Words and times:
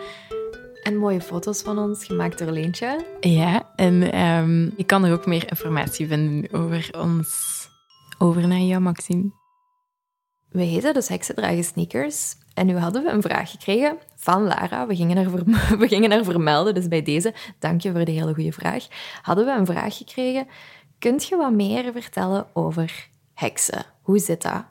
En 0.84 0.98
mooie 0.98 1.22
foto's 1.22 1.62
van 1.62 1.80
ons, 1.80 2.06
gemaakt 2.06 2.40
door 2.40 2.52
Leentje. 2.52 3.06
Ja, 3.20 3.74
en 3.76 4.22
um, 4.22 4.74
je 4.78 4.84
kan 4.84 5.06
er 5.06 5.14
ook 5.14 5.26
meer 5.26 5.50
informatie 5.50 6.08
vinden 6.08 6.54
over 6.54 6.90
ons. 6.98 7.52
Over 8.18 8.48
naar 8.48 8.60
jou, 8.60 8.82
Maxime. 8.82 9.43
We 10.54 10.64
heten 10.64 10.94
dus 10.94 11.08
Heksendragen 11.08 11.64
Sneakers. 11.64 12.36
En 12.54 12.66
nu 12.66 12.78
hadden 12.78 13.04
we 13.04 13.10
een 13.10 13.22
vraag 13.22 13.52
gekregen 13.52 13.98
van 14.16 14.44
Lara. 14.44 14.88
We 14.88 14.96
gingen, 14.96 15.18
er 15.18 15.32
we 15.80 15.88
gingen 15.88 16.12
er 16.12 16.24
vermelden, 16.24 16.74
dus 16.74 16.88
bij 16.88 17.02
deze, 17.02 17.34
dank 17.60 17.82
je 17.82 17.92
voor 17.92 18.06
de 18.06 18.12
hele 18.12 18.34
goede 18.34 18.52
vraag. 18.52 18.88
Hadden 19.22 19.46
we 19.46 19.52
een 19.52 19.66
vraag 19.66 19.98
gekregen. 19.98 20.48
Kunt 21.00 21.28
je 21.28 21.36
wat 21.36 21.52
meer 21.52 21.92
vertellen 21.92 22.48
over 22.54 23.08
heksen? 23.34 23.86
Hoe 24.02 24.20
zit 24.20 24.42
dat? 24.42 24.64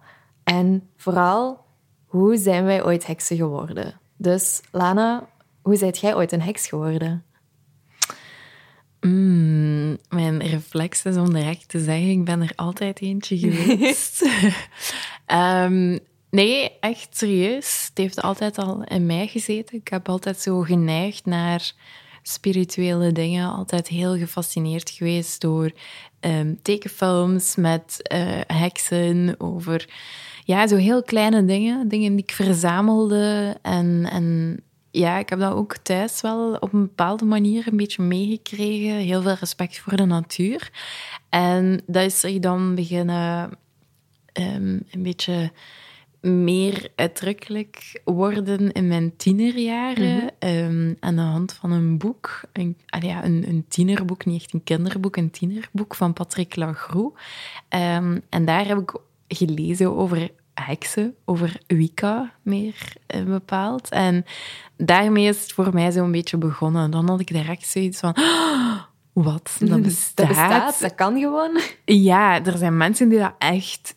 En 0.45 0.89
vooral, 0.97 1.65
hoe 2.07 2.37
zijn 2.37 2.65
wij 2.65 2.85
ooit 2.85 3.07
heksen 3.07 3.37
geworden? 3.37 4.01
Dus 4.17 4.61
Lana, 4.71 5.29
hoe 5.63 5.77
zijt 5.77 5.99
jij 5.99 6.15
ooit 6.15 6.33
een 6.33 6.43
heks 6.43 6.69
geworden? 6.69 7.25
Mm, 9.07 9.99
mijn 10.09 10.43
reflex 10.47 11.05
is 11.05 11.17
om 11.17 11.33
direct 11.33 11.69
te 11.69 11.79
zeggen, 11.79 12.11
ik 12.11 12.25
ben 12.25 12.41
er 12.41 12.53
altijd 12.57 13.01
eentje 13.01 13.39
geweest. 13.39 14.29
um, 15.27 15.99
nee, 16.31 16.79
echt 16.81 17.17
serieus. 17.17 17.85
Het 17.89 17.99
heeft 17.99 18.23
altijd 18.23 18.59
al 18.59 18.85
in 18.85 19.07
mij 19.07 19.27
gezeten. 19.27 19.79
Ik 19.79 19.89
heb 19.89 20.09
altijd 20.09 20.41
zo 20.41 20.61
geneigd 20.61 21.27
naar 21.27 21.73
spirituele 22.23 23.13
dingen. 23.13 23.53
Altijd 23.53 23.89
heel 23.89 24.17
gefascineerd 24.17 24.91
geweest 24.91 25.41
door 25.41 25.73
um, 26.21 26.63
tekenfilms 26.63 27.57
met 27.57 28.11
uh, 28.13 28.41
heksen, 28.47 29.35
over 29.39 29.89
ja, 30.45 30.67
zo 30.67 30.77
heel 30.77 31.03
kleine 31.03 31.45
dingen. 31.45 31.89
Dingen 31.89 32.15
die 32.17 32.25
ik 32.25 32.33
verzamelde 32.33 33.57
en... 33.63 34.09
en 34.11 34.57
ja, 34.93 35.19
ik 35.19 35.29
heb 35.29 35.39
dat 35.39 35.53
ook 35.53 35.77
thuis 35.77 36.21
wel 36.21 36.55
op 36.55 36.73
een 36.73 36.81
bepaalde 36.81 37.25
manier 37.25 37.67
een 37.67 37.77
beetje 37.77 38.03
meegekregen. 38.03 38.97
Heel 38.97 39.23
veel 39.23 39.35
respect 39.35 39.79
voor 39.79 39.97
de 39.97 40.05
natuur. 40.05 40.71
En 41.29 41.81
dat 41.87 42.03
is 42.03 42.23
er 42.23 42.41
dan 42.41 42.75
beginnen 42.75 43.51
um, 44.33 44.83
een 44.91 45.03
beetje 45.03 45.53
meer 46.21 46.89
uitdrukkelijk 46.95 48.01
worden 48.05 48.73
in 48.73 48.89
mijn 48.89 49.17
tienerjaren. 49.17 50.15
Mm 50.15 50.31
-hmm. 50.39 50.89
um, 50.89 50.97
aan 51.01 51.17
de 51.17 51.21
hand 51.21 51.53
van 51.53 51.71
een 51.71 51.99
boek. 51.99 52.41
Een, 52.53 52.77
ja, 53.01 53.25
een, 53.25 53.49
een, 53.49 53.65
tienerboek, 53.69 54.25
niet 54.25 54.43
echt 54.43 54.53
een 54.53 54.65
kinderboek, 54.65 55.17
een 55.17 55.31
tienerboek 55.31 55.95
van 55.95 56.13
Patrick 56.13 56.57
Lagroux. 56.57 57.21
Um, 57.69 58.23
en 58.29 58.45
daar 58.45 58.67
heb 58.67 58.79
ik 58.79 58.95
gelezen 59.29 59.97
over 59.97 60.31
heksen, 60.55 61.15
over 61.25 61.61
Wicca 61.67 62.33
meer 62.43 62.75
uh, 63.15 63.25
bepaald. 63.25 63.89
En 63.89 64.25
daarmee 64.77 65.29
is 65.29 65.43
het 65.43 65.53
voor 65.53 65.71
mij 65.73 65.93
zo'n 65.93 66.13
beetje 66.13 66.37
begonnen. 66.37 66.91
Dan 66.91 67.09
had 67.09 67.21
ik 67.21 67.27
direct 67.27 67.67
zoiets 67.67 68.01
van... 68.01 68.17
Oh, 68.19 68.79
wat? 69.13 69.57
Dat 69.61 69.83
bestaat. 69.83 70.17
dat 70.17 70.29
bestaat. 70.29 70.81
Dat 70.81 70.95
kan 70.95 71.21
gewoon. 71.21 71.61
Ja, 71.85 72.45
er 72.45 72.57
zijn 72.57 72.77
mensen 72.77 73.09
die 73.09 73.19
dat 73.19 73.35
echt 73.39 73.97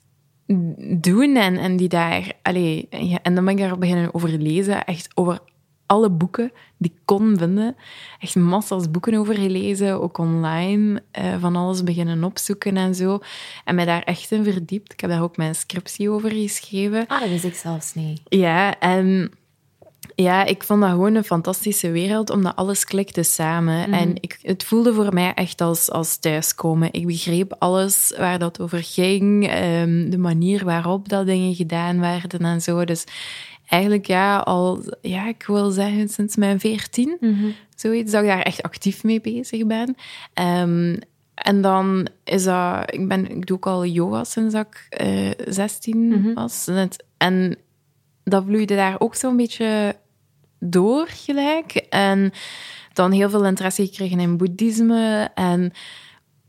doen 0.99 1.35
en, 1.35 1.57
en 1.57 1.75
die 1.77 1.89
daar... 1.89 2.31
Allee, 2.41 2.87
ja, 2.89 3.19
en 3.21 3.35
dan 3.35 3.45
ben 3.45 3.53
ik 3.53 3.59
daar 3.59 3.77
beginnen 3.77 4.13
over 4.13 4.29
lezen. 4.29 4.85
Echt 4.85 5.09
over 5.13 5.39
alle 5.85 6.09
boeken 6.09 6.51
die 6.77 6.91
ik 6.91 7.01
kon 7.05 7.37
vinden. 7.37 7.75
Echt 8.19 8.35
massa's 8.35 8.91
boeken 8.91 9.15
over 9.15 9.35
gelezen, 9.35 10.01
ook 10.01 10.17
online. 10.17 11.03
Uh, 11.19 11.35
van 11.39 11.55
alles 11.55 11.83
beginnen 11.83 12.23
opzoeken 12.23 12.77
en 12.77 12.95
zo. 12.95 13.19
En 13.65 13.75
mij 13.75 13.85
daar 13.85 14.03
echt 14.03 14.31
in 14.31 14.43
verdiept. 14.43 14.93
Ik 14.93 14.99
heb 14.99 15.09
daar 15.09 15.23
ook 15.23 15.37
mijn 15.37 15.55
scriptie 15.55 16.09
over 16.09 16.31
geschreven. 16.31 17.07
Ah, 17.07 17.19
dat 17.19 17.29
wist 17.29 17.43
ik 17.43 17.55
zelfs 17.55 17.93
niet. 17.93 18.21
Ja, 18.29 18.79
en... 18.79 19.31
Ja, 20.15 20.45
ik 20.45 20.63
vond 20.63 20.81
dat 20.81 20.89
gewoon 20.89 21.15
een 21.15 21.23
fantastische 21.23 21.91
wereld, 21.91 22.29
omdat 22.29 22.55
alles 22.55 22.85
klikte 22.85 23.23
samen. 23.23 23.87
Mm. 23.87 23.93
En 23.93 24.15
ik, 24.19 24.39
het 24.41 24.63
voelde 24.63 24.93
voor 24.93 25.13
mij 25.13 25.33
echt 25.33 25.61
als, 25.61 25.91
als 25.91 26.17
thuiskomen. 26.17 26.93
Ik 26.93 27.05
begreep 27.05 27.55
alles 27.59 28.13
waar 28.17 28.39
dat 28.39 28.59
over 28.59 28.83
ging, 28.83 29.53
um, 29.53 30.09
de 30.09 30.17
manier 30.17 30.65
waarop 30.65 31.09
dat 31.09 31.25
dingen 31.25 31.55
gedaan 31.55 31.99
werden 31.99 32.39
en 32.39 32.61
zo. 32.61 32.85
Dus 32.85 33.03
eigenlijk 33.65 34.07
ja, 34.07 34.37
al, 34.37 34.83
ja, 35.01 35.27
ik 35.27 35.43
wil 35.47 35.71
zeggen, 35.71 36.09
sinds 36.09 36.35
mijn 36.35 36.59
veertien, 36.59 37.17
mm 37.19 37.39
-hmm. 37.39 37.53
zoiets, 37.75 38.11
dat 38.11 38.21
ik 38.21 38.27
daar 38.27 38.41
echt 38.41 38.63
actief 38.63 39.03
mee 39.03 39.21
bezig 39.21 39.65
ben. 39.65 39.95
Um, 40.33 40.99
en 41.35 41.61
dan 41.61 42.07
is 42.23 42.43
dat, 42.43 42.93
ik, 42.93 43.07
ben, 43.07 43.29
ik 43.29 43.45
doe 43.45 43.57
ook 43.57 43.67
al 43.67 43.85
yoga 43.85 44.23
sinds 44.23 44.53
ik 44.53 44.87
uh, 45.01 45.31
16 45.47 45.97
mm 45.97 46.11
-hmm. 46.11 46.33
was. 46.33 46.69
En 47.17 47.57
dat 48.23 48.43
vloeide 48.45 48.75
daar 48.75 48.95
ook 48.99 49.15
zo'n 49.15 49.37
beetje 49.37 49.95
door 50.59 51.07
gelijk. 51.07 51.71
En 51.89 52.31
dan 52.93 53.11
heel 53.11 53.29
veel 53.29 53.45
interesse 53.45 53.85
gekregen 53.85 54.19
in 54.19 54.37
boeddhisme. 54.37 55.29
En 55.33 55.71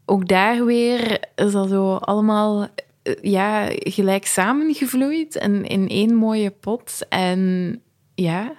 ook 0.05 0.29
daar 0.29 0.65
weer 0.65 1.21
is 1.35 1.53
dat 1.53 1.69
zo 1.69 1.95
allemaal 1.95 2.67
ja, 3.21 3.69
gelijk 3.71 4.27
samengevloeid 4.27 5.37
en 5.37 5.65
in 5.65 5.89
één 5.89 6.15
mooie 6.15 6.51
pot. 6.51 7.07
En 7.09 7.83
ja, 8.15 8.53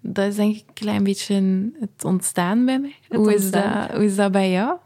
dat 0.00 0.26
is 0.26 0.36
denk 0.36 0.56
ik 0.56 0.64
een 0.66 0.74
klein 0.74 1.04
beetje 1.04 1.70
het 1.80 2.04
ontstaan 2.04 2.64
bij 2.64 2.80
mij. 2.80 2.94
Hoe 3.08 3.34
is, 3.34 3.50
dat, 3.50 3.90
hoe 3.90 4.04
is 4.04 4.16
dat 4.16 4.32
bij 4.32 4.50
jou? 4.50 4.78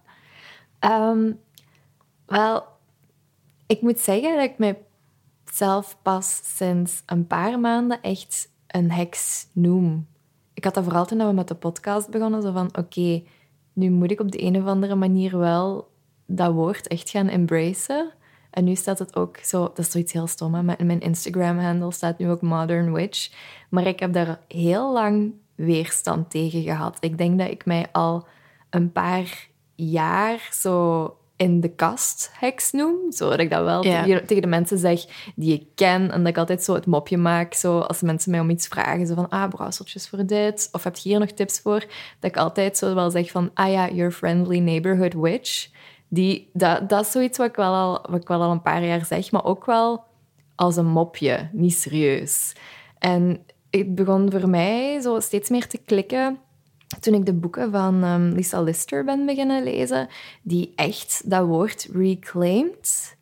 Um, 0.81 1.41
wel, 2.27 2.65
ik 3.67 3.81
moet 3.81 3.99
zeggen 3.99 4.37
dat 4.37 4.45
ik 4.45 4.77
mezelf 5.47 5.99
pas 6.03 6.41
sinds 6.57 7.03
een 7.07 7.27
paar 7.27 7.61
maanden 7.61 8.03
echt 8.03 8.49
een 8.67 8.91
heks 8.91 9.47
noem. 9.53 10.07
Ik 10.55 10.65
had 10.65 10.75
dat 10.75 10.85
vooral 10.85 11.07
toen 11.07 11.19
we 11.19 11.33
met 11.33 11.49
de 11.49 11.55
podcast 11.55 12.11
begonnen, 12.11 12.43
zo 12.43 12.53
van 12.53 12.67
oké, 12.67 12.79
okay, 12.79 13.27
nu 13.73 13.91
moet 13.91 14.11
ik 14.11 14.21
op 14.21 14.33
de 14.33 14.43
een 14.43 14.57
of 14.57 14.67
andere 14.67 14.95
manier 14.95 15.39
wel 15.39 15.93
dat 16.27 16.53
woord 16.53 16.89
echt 16.89 17.11
gaan 17.11 17.29
embracen. 17.29 18.13
En 18.55 18.65
nu 18.65 18.75
staat 18.75 18.99
het 18.99 19.17
ook 19.17 19.39
zo, 19.39 19.63
dat 19.63 19.79
is 19.79 19.91
zoiets 19.91 20.13
heel 20.13 20.27
stom, 20.27 20.55
hè? 20.55 20.63
mijn 20.63 21.01
Instagram-handle 21.01 21.93
staat 21.93 22.19
nu 22.19 22.31
ook 22.31 22.41
Modern 22.41 22.93
Witch. 22.93 23.31
Maar 23.69 23.87
ik 23.87 24.01
heb 24.01 24.13
daar 24.13 24.41
heel 24.49 24.93
lang 24.93 25.33
weerstand 25.55 26.31
tegen 26.31 26.63
gehad. 26.63 26.97
Ik 27.01 27.19
denk 27.19 27.39
dat 27.39 27.51
ik 27.51 27.65
mij 27.65 27.87
al 27.93 28.27
een 28.71 28.93
paar 28.93 29.49
jaar 29.75 30.49
zo 30.53 31.17
in 31.37 31.61
de 31.61 31.69
kast 31.69 32.31
heks 32.33 32.73
noem. 32.73 33.13
Zo 33.13 33.31
dat 33.31 33.39
ik 33.39 33.51
dat 33.51 33.65
wel 33.65 33.85
ja. 33.85 34.21
tegen, 34.27 34.43
de 34.43 34.49
mensen 34.49 34.79
zeg 34.79 35.05
die 35.35 35.53
ik 35.53 35.67
ken. 35.75 36.11
En 36.11 36.19
dat 36.19 36.29
ik 36.29 36.39
altijd 36.39 36.65
zo 36.65 36.75
het 36.75 36.87
mopje 36.87 37.17
maak. 37.17 37.55
Zo 37.55 37.79
als 37.79 38.01
mensen 38.01 38.31
mij 38.31 38.41
om 38.41 38.51
iets 38.51 38.67
vragen. 38.67 39.07
Zo 39.07 39.15
van, 39.15 39.29
ah, 39.29 39.49
brouwseltjes 39.49 40.09
voor 40.09 40.27
dit. 40.27 40.69
Of 40.73 40.85
heb 40.85 40.97
je 40.97 41.09
hier 41.09 41.19
nog 41.19 41.31
tips 41.31 41.61
voor? 41.61 41.81
Dat 42.21 42.31
ik 42.31 42.37
altijd 42.37 42.77
zo 42.77 42.95
wel 42.95 43.11
zeg 43.11 43.31
van, 43.31 43.51
ah 43.55 43.71
ja, 43.71 43.91
your 43.91 44.13
friendly 44.13 44.59
neighborhood 44.59 45.15
witch. 45.15 45.69
Die, 46.15 46.51
dat, 46.53 46.89
dat 46.89 47.05
is 47.05 47.11
zoiets 47.11 47.39
wat 47.39 47.49
ik, 47.49 47.57
wel 47.57 47.75
al, 47.75 48.21
wel 48.25 48.43
al 48.43 48.51
een 48.51 48.63
paar 48.63 48.85
jaar 48.85 49.05
zeg. 49.05 49.31
Maar 49.31 49.45
ook 49.45 49.67
wel 49.67 50.05
als 50.55 50.77
een 50.77 50.87
mopje. 50.87 51.49
Niet 51.53 51.75
serieus. 51.75 52.53
En 52.99 53.45
het 53.71 53.95
begon 53.95 54.31
voor 54.31 54.49
mij 54.49 55.01
zo 55.01 55.21
steeds 55.21 55.51
meer 55.51 55.67
te 55.67 55.79
klikken 55.79 56.39
toen 57.01 57.15
ik 57.15 57.27
de 57.27 57.33
boeken 57.33 57.71
van 57.71 58.05
um, 58.05 58.33
Lisa 58.33 58.61
Lister 58.61 59.05
ben 59.05 59.27
beginnen 59.27 59.63
lezen, 59.63 60.09
die 60.43 60.73
echt 60.75 61.31
dat 61.31 61.47
woord 61.47 61.89
reclaimed. 61.93 63.17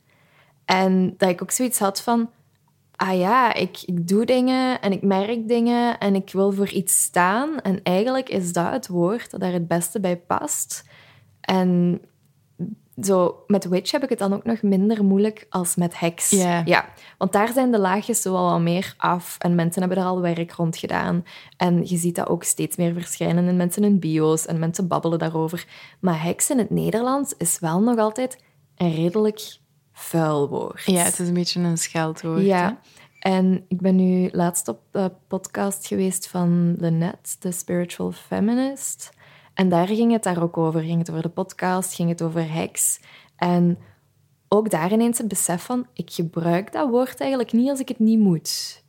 En 0.65 1.15
dat 1.17 1.29
ik 1.29 1.43
ook 1.43 1.51
zoiets 1.51 1.79
had 1.79 2.03
van, 2.03 2.31
ah 2.97 3.19
ja, 3.19 3.55
ik, 3.55 3.83
ik 3.87 4.09
doe 4.09 4.25
dingen 4.25 4.81
en 4.81 4.93
ik 4.93 5.03
merk 5.03 5.49
dingen 5.49 5.99
en 5.99 6.15
ik 6.15 6.31
wil 6.33 6.53
voor 6.53 6.69
iets 6.69 7.03
staan. 7.03 7.61
En 7.61 7.83
eigenlijk 7.83 8.29
is 8.29 8.53
dat 8.53 8.73
het 8.73 8.89
woord 8.89 9.31
dat 9.31 9.41
daar 9.41 9.53
het 9.53 9.69
beste 9.69 10.01
bij 10.01 10.17
past. 10.17 10.85
En 11.41 12.01
zo, 13.01 13.45
met 13.47 13.69
witch 13.69 13.91
heb 13.91 14.03
ik 14.03 14.09
het 14.09 14.19
dan 14.19 14.33
ook 14.33 14.45
nog 14.45 14.63
minder 14.63 15.05
moeilijk 15.05 15.47
als 15.51 15.75
met 15.75 15.99
heks. 15.99 16.31
Ja. 16.31 16.63
ja. 16.65 16.89
Want 17.19 17.33
daar 17.33 17.53
zijn 17.53 17.71
de 17.71 17.79
laagjes 17.79 18.23
zo 18.23 18.35
al 18.35 18.51
wat 18.51 18.61
meer 18.61 18.95
af 18.97 19.37
en 19.39 19.55
mensen 19.55 19.81
hebben 19.81 19.99
er 19.99 20.05
al 20.05 20.21
werk 20.21 20.53
rond 20.53 20.77
gedaan. 20.77 21.25
En 21.57 21.87
je 21.87 21.97
ziet 21.97 22.15
dat 22.15 22.29
ook 22.29 22.45
steeds 22.45 22.77
meer 22.77 22.93
verschijnen 22.93 23.49
in 23.49 23.57
mensen 23.57 23.85
in 23.85 23.99
bio's 23.99 24.47
en 24.47 24.59
mensen 24.59 24.89
babbelen 24.89 25.19
daarover. 25.19 25.67
Maar 26.01 26.23
heks 26.23 26.51
in 26.51 26.59
het 26.59 26.71
Nederlands 26.71 27.35
is 27.39 27.59
wel 27.59 27.81
nog 27.81 27.99
altijd 27.99 28.43
een 28.77 28.95
redelijk 28.95 29.59
vuil 29.93 30.49
woord. 30.49 30.83
Ja, 30.85 31.03
het 31.03 31.19
is 31.19 31.29
een 31.29 31.35
beetje 31.35 31.61
een 31.61 31.79
scheldwoord. 31.79 32.45
Ja. 32.45 32.79
En 33.19 33.65
ik 33.69 33.81
ben 33.81 33.97
nu 33.97 34.29
laatst 34.33 34.69
op 34.69 34.81
de 34.91 35.13
podcast 35.29 35.87
geweest 35.87 36.29
van 36.29 36.75
Lynette, 36.79 37.31
de 37.39 37.53
spiritual 37.53 38.13
feminist. 38.13 39.11
En 39.63 39.69
daar 39.69 39.87
ging 39.87 40.13
het 40.13 40.23
daar 40.23 40.43
ook 40.43 40.57
over. 40.59 40.81
Ging 40.81 40.99
het 40.99 41.11
over 41.11 41.23
de 41.23 41.29
podcast, 41.29 41.95
ging 41.95 42.09
het 42.09 42.23
over 42.23 42.53
heks. 42.53 43.01
En 43.37 43.79
ook 44.49 44.71
daar 44.71 44.93
ineens 44.93 45.19
het 45.19 45.29
besef 45.29 45.63
van, 45.63 45.87
ik 45.93 46.11
gebruik 46.11 46.73
dat 46.73 46.91
woord 46.91 47.21
eigenlijk 47.21 47.53
niet 47.53 47.71
als 47.71 47.81
ik 47.81 47.89
het 47.89 47.99
niet 47.99 48.19
moet. 48.19 48.83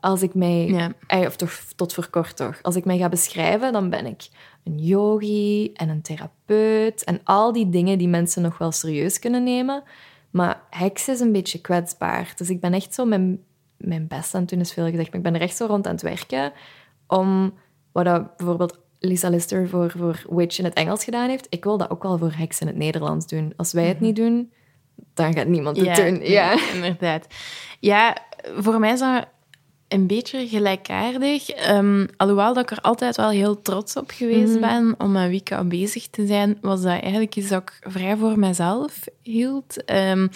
Als 0.00 0.22
ik 0.22 0.34
mij, 0.34 0.66
Ja. 0.66 0.92
eh, 1.06 1.20
of 1.20 1.36
toch, 1.36 1.50
tot 1.76 1.92
voor 1.94 2.08
kort 2.10 2.36
toch, 2.36 2.58
als 2.62 2.76
ik 2.76 2.84
mij 2.84 2.98
ga 2.98 3.08
beschrijven, 3.08 3.72
dan 3.72 3.90
ben 3.90 4.06
ik 4.06 4.28
een 4.64 4.78
yogi 4.78 5.72
en 5.72 5.88
een 5.88 6.02
therapeut 6.02 7.04
en 7.04 7.20
al 7.24 7.52
die 7.52 7.68
dingen 7.68 7.98
die 7.98 8.08
mensen 8.08 8.42
nog 8.42 8.58
wel 8.58 8.72
serieus 8.72 9.18
kunnen 9.18 9.42
nemen. 9.42 9.82
Maar 10.30 10.62
heks 10.70 11.08
is 11.08 11.20
een 11.20 11.32
beetje 11.32 11.60
kwetsbaar. 11.60 12.32
Dus 12.36 12.50
ik 12.50 12.60
ben 12.60 12.72
echt 12.72 12.94
zo 12.94 13.04
mijn, 13.04 13.42
mijn 13.76 14.06
best 14.06 14.34
aan 14.34 14.40
het 14.40 14.50
doen, 14.50 14.60
is 14.60 14.72
veel 14.72 14.84
gezegd, 14.90 15.06
maar 15.08 15.16
ik 15.16 15.22
ben 15.22 15.34
er 15.34 15.40
echt 15.40 15.56
zo 15.56 15.66
rond 15.66 15.86
aan 15.86 15.92
het 15.92 16.02
werken 16.02 16.52
om 17.06 17.54
wat 17.92 18.36
bijvoorbeeld 18.36 18.78
Lisa 19.00 19.28
Lister 19.28 19.68
voor, 19.68 19.90
voor 19.90 20.24
Witch 20.28 20.58
in 20.58 20.64
het 20.64 20.74
Engels 20.74 21.04
gedaan 21.04 21.28
heeft. 21.28 21.46
Ik 21.50 21.64
wil 21.64 21.78
dat 21.78 21.90
ook 21.90 22.02
wel 22.02 22.18
voor 22.18 22.32
heks 22.36 22.60
in 22.60 22.66
het 22.66 22.76
Nederlands 22.76 23.26
doen. 23.26 23.52
Als 23.56 23.72
wij 23.72 23.88
het 23.88 24.00
niet 24.00 24.16
doen, 24.16 24.52
dan 25.14 25.32
gaat 25.32 25.46
niemand 25.46 25.76
het 25.76 25.96
doen. 25.96 26.20
Ja. 26.22 26.72
inderdaad. 26.74 27.26
Ja, 27.80 28.16
voor 28.56 28.78
mij 28.78 28.92
is 28.92 28.98
dat 28.98 29.26
een 29.88 30.06
beetje 30.06 30.48
gelijkaardig. 30.48 31.48
Ehm, 31.48 32.06
alhoewel 32.16 32.54
dat 32.54 32.70
ik 32.70 32.76
er 32.76 32.82
altijd 32.82 33.16
wel 33.16 33.28
heel 33.28 33.62
trots 33.62 33.96
op 33.96 34.10
geweest 34.10 34.60
ben 34.60 34.94
om 34.98 35.12
met 35.12 35.28
Wicca 35.28 35.64
bezig 35.64 36.08
te 36.08 36.26
zijn, 36.26 36.58
was 36.60 36.82
dat 36.82 37.00
eigenlijk 37.00 37.36
iets 37.36 37.48
dat 37.48 37.62
ik 37.62 37.90
vrij 37.90 38.16
voor 38.16 38.38
mezelf 38.38 39.04
hield. 39.22 39.84
Ehm, 39.84 40.28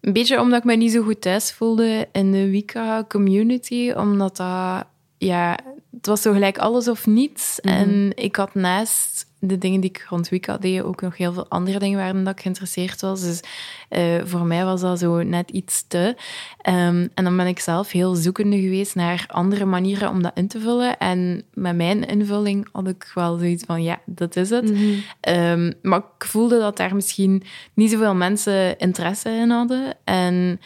een 0.00 0.12
beetje 0.12 0.40
omdat 0.40 0.58
ik 0.58 0.64
me 0.64 0.74
niet 0.74 0.92
zo 0.92 1.02
goed 1.02 1.20
thuis 1.20 1.52
voelde 1.52 2.08
in 2.12 2.32
de 2.32 2.50
Wicca-community, 2.50 3.92
omdat 3.96 4.36
dat... 4.36 4.86
Ja, 5.18 5.58
het 5.96 6.06
was 6.06 6.22
zo 6.22 6.32
gelijk 6.32 6.58
alles 6.58 6.88
of 6.88 7.06
niets. 7.06 7.60
En 7.60 8.12
ik 8.14 8.36
had 8.36 8.54
naast 8.54 9.26
de 9.40 9.58
dingen 9.58 9.80
die 9.80 9.90
ik 9.90 10.06
rond 10.08 10.28
Wicca 10.28 10.56
deed 10.56 10.82
ook 10.82 11.00
nog 11.00 11.16
heel 11.16 11.32
veel 11.32 11.48
andere 11.48 11.78
dingen 11.78 11.98
waarin 11.98 12.24
dat 12.24 12.34
ik 12.34 12.40
geïnteresseerd 12.40 13.00
was. 13.00 13.20
Dus 13.20 13.40
eh, 13.88 14.24
voor 14.24 14.44
mij 14.44 14.64
was 14.64 14.80
dat 14.80 14.98
zo 14.98 15.22
net 15.22 15.50
iets 15.50 15.84
te. 15.88 16.16
Ehm, 16.60 17.06
en 17.14 17.24
dan 17.24 17.36
ben 17.36 17.46
ik 17.46 17.58
zelf 17.58 17.90
heel 17.90 18.14
zoekende 18.14 18.60
geweest 18.60 18.94
naar 18.94 19.24
andere 19.28 19.64
manieren 19.64 20.10
om 20.10 20.22
dat 20.22 20.32
in 20.34 20.48
te 20.48 20.60
vullen. 20.60 20.98
En 20.98 21.44
met 21.54 21.76
mijn 21.76 22.06
invulling 22.06 22.68
had 22.72 22.88
ik 22.88 23.10
wel 23.14 23.38
zoiets 23.38 23.64
van, 23.64 23.82
ja, 23.82 24.00
dat 24.06 24.36
is 24.36 24.50
het. 24.50 24.72
Ehm, 25.20 25.72
maar 25.82 25.98
ik 25.98 26.24
voelde 26.24 26.58
dat 26.58 26.76
daar 26.76 26.94
misschien 26.94 27.42
niet 27.74 27.90
zoveel 27.90 28.14
mensen 28.14 28.78
interesse 28.78 29.30
in 29.30 29.50
hadden. 29.50 29.96
En 30.04 30.60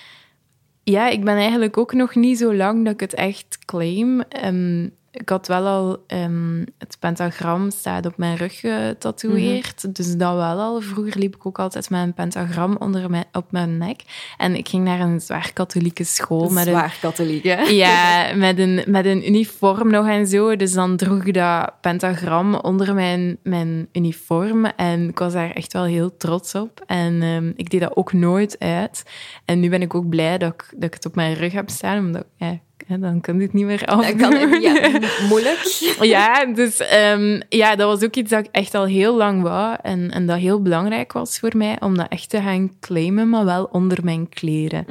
ja, 0.85 1.09
ik 1.09 1.25
ben 1.25 1.37
eigenlijk 1.37 1.77
ook 1.77 1.93
nog 1.93 2.15
niet 2.15 2.39
zo 2.39 2.55
lang 2.55 2.85
dat 2.85 2.95
ik 2.95 3.01
het 3.01 3.15
echt 3.15 3.59
claim. 3.65 4.21
Ehm, 4.21 4.89
ik 5.13 5.29
had 5.29 5.47
wel 5.47 5.67
al 5.67 6.05
ehm, 6.07 6.65
het 6.79 6.97
pentagram 6.99 7.71
staat 7.71 8.07
op 8.07 8.17
mijn 8.17 8.37
rug 8.37 8.61
getatoeëerd. 8.61 9.95
Dus 9.95 10.17
dat 10.17 10.35
wel 10.35 10.61
al. 10.61 10.81
Vroeger 10.81 11.19
liep 11.19 11.35
ik 11.35 11.47
ook 11.47 11.59
altijd 11.59 11.91
met 11.91 12.03
een 12.03 12.15
pentagram 12.15 12.77
onder 12.77 13.11
mijn, 13.11 13.25
op 13.33 13.53
mijn 13.53 13.79
nek. 13.79 14.01
En 14.37 14.57
ik 14.57 14.69
ging 14.69 14.85
naar 14.85 15.01
een 15.01 15.21
zwaar 15.21 15.53
katholieke 15.53 16.05
school. 16.05 16.51
met 16.51 16.67
een, 16.67 16.73
Zwaar 16.73 16.99
katholiek, 17.01 17.45
hè? 17.45 17.63
ja, 17.63 18.27
met 18.47 18.59
een, 18.59 18.83
met 18.87 19.05
een 19.05 19.29
uniform 19.29 19.91
nog 19.91 20.09
en 20.09 20.27
zo. 20.27 20.57
Dus 20.57 20.73
dan 20.73 20.97
droeg 20.97 21.25
ik 21.25 21.35
dat 21.35 21.73
pentagram 21.81 22.55
onder 22.55 22.95
mijn, 22.95 23.39
mijn 23.43 23.89
uniform. 23.93 24.65
En 24.65 25.09
ik 25.09 25.19
was 25.19 25.33
daar 25.33 25.51
echt 25.51 25.73
wel 25.73 25.85
heel 25.85 26.17
trots 26.17 26.55
op. 26.55 26.83
En 26.87 27.23
ehm, 27.23 27.53
ik 27.57 27.71
deed 27.71 27.81
dat 27.81 27.97
ook 27.97 28.13
nooit 28.13 28.57
uit. 28.59 29.03
En 29.45 29.61
nu 29.61 29.69
ben 29.69 29.83
ik 29.83 29.95
ook 29.95 30.09
blij 30.09 30.39
dat 30.39 30.53
ik, 30.53 30.69
dat 30.71 30.85
ik 30.85 30.95
het 30.95 31.07
op 31.07 31.15
mijn 31.15 31.35
rug 31.35 31.53
heb 31.53 31.71
staan. 31.71 31.99
Omdat, 31.99 32.25
ja, 32.37 32.61
dan 32.99 33.21
kan 33.21 33.39
dit 33.39 33.53
niet 33.53 33.65
meer 33.65 33.85
af. 33.85 34.07
Dat 34.07 34.17
kan, 34.17 34.61
ja, 34.61 34.91
moeilijk. 35.29 35.61
Ja, 36.01 36.45
dus 36.45 36.77
ehm, 36.77 37.41
ja, 37.49 37.77
dat 37.77 37.89
was 37.89 38.03
ook 38.09 38.15
iets 38.15 38.31
dat 38.31 38.45
ik 38.45 38.49
echt 38.53 38.75
al 38.75 38.85
heel 38.85 39.17
lang 39.17 39.43
wou. 39.43 39.77
En, 39.83 40.11
en 40.11 40.27
dat 40.27 40.39
heel 40.39 40.63
belangrijk 40.63 41.13
was 41.13 41.39
voor 41.39 41.57
mij, 41.57 41.77
om 41.81 41.97
dat 41.97 42.09
echt 42.09 42.31
te 42.31 42.41
gaan 42.41 42.73
claimen, 42.81 43.29
maar 43.29 43.45
wel 43.45 43.65
onder 43.65 43.99
mijn 44.05 44.29
kleren. 44.29 44.87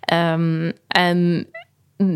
Ehm, 0.00 0.70
en 0.88 1.46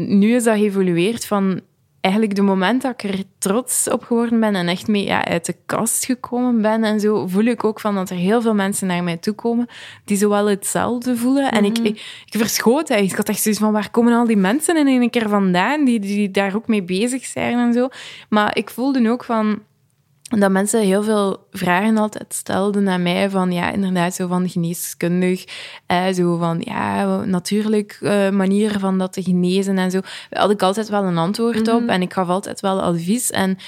nu 0.09 0.35
is 0.35 0.45
dat 0.45 0.57
geëvolueerd 0.57 1.27
van 1.27 1.61
eigenlijk 2.05 2.35
de 2.35 2.43
moment 2.43 2.83
dat 2.83 2.93
ik 2.93 3.11
er 3.11 3.23
trots 3.39 3.91
op 3.91 4.05
geworden 4.05 4.41
ben 4.41 4.55
en 4.55 4.69
echt 4.69 4.87
mee 4.87 5.05
ja, 5.05 5.25
uit 5.25 5.47
de 5.47 5.57
kast 5.67 6.05
gekomen 6.05 6.63
ben 6.63 6.85
en 6.85 7.01
zo, 7.01 7.27
voel 7.27 7.45
ik 7.45 7.65
ook 7.65 7.81
van 7.81 7.95
dat 7.95 8.11
er 8.11 8.17
heel 8.17 8.43
veel 8.43 8.55
mensen 8.55 8.87
naar 8.87 9.03
mij 9.03 9.17
toe 9.17 9.35
komen 9.35 9.67
die 10.05 10.17
zowel 10.17 10.47
hetzelfde 10.49 11.17
voelen. 11.17 11.51
En 11.51 11.65
ik, 11.65 11.79
ik, 11.79 12.23
ik 12.25 12.39
verschoot 12.39 12.91
eigenlijk. 12.91 13.11
Ik 13.11 13.17
had 13.17 13.29
echt 13.29 13.43
zoiets 13.43 13.61
van, 13.61 13.73
waar 13.73 13.91
komen 13.91 14.13
al 14.13 14.27
die 14.27 14.37
mensen 14.37 14.77
in 14.77 14.87
één 14.87 15.11
keer 15.11 15.29
vandaan 15.29 15.85
die, 15.85 16.01
die 16.01 16.31
daar 16.31 16.55
ook 16.55 16.69
mee 16.69 16.83
bezig 16.83 17.25
zijn 17.25 17.59
en 17.59 17.73
zo. 17.73 17.89
Maar 18.29 18.57
ik 18.57 18.71
voelde 18.71 19.11
ook 19.11 19.25
van 19.25 19.63
dat 20.41 20.51
mensen 20.51 20.81
heel 20.81 21.03
veel 21.03 21.47
vragen 21.51 21.97
altijd 21.97 22.35
stelden 22.35 22.89
aan 22.89 23.03
mij 23.03 23.31
van, 23.31 23.53
ja, 23.53 23.71
inderdaad, 23.71 24.15
zo 24.15 24.27
van 24.27 24.49
geneeskundig, 24.49 25.45
eh, 25.87 26.13
zo 26.13 26.37
van, 26.37 26.61
ja, 26.65 27.17
natuurlijk 27.25 27.99
eh, 28.03 28.31
manieren 28.31 28.81
van 28.81 28.99
dat 28.99 29.13
te 29.13 29.23
genezen 29.23 29.79
en 29.79 29.91
zo. 29.91 30.01
Daar 30.31 30.41
had 30.41 30.51
ik 30.51 30.63
altijd 30.63 30.89
wel 30.89 31.05
een 31.05 31.19
antwoord 31.19 31.69
op 31.69 31.87
en 31.87 32.03
ik 32.03 32.13
gaf 32.13 32.29
altijd 32.29 32.61
wel 32.61 32.83
advies. 32.83 33.31
En 33.31 33.59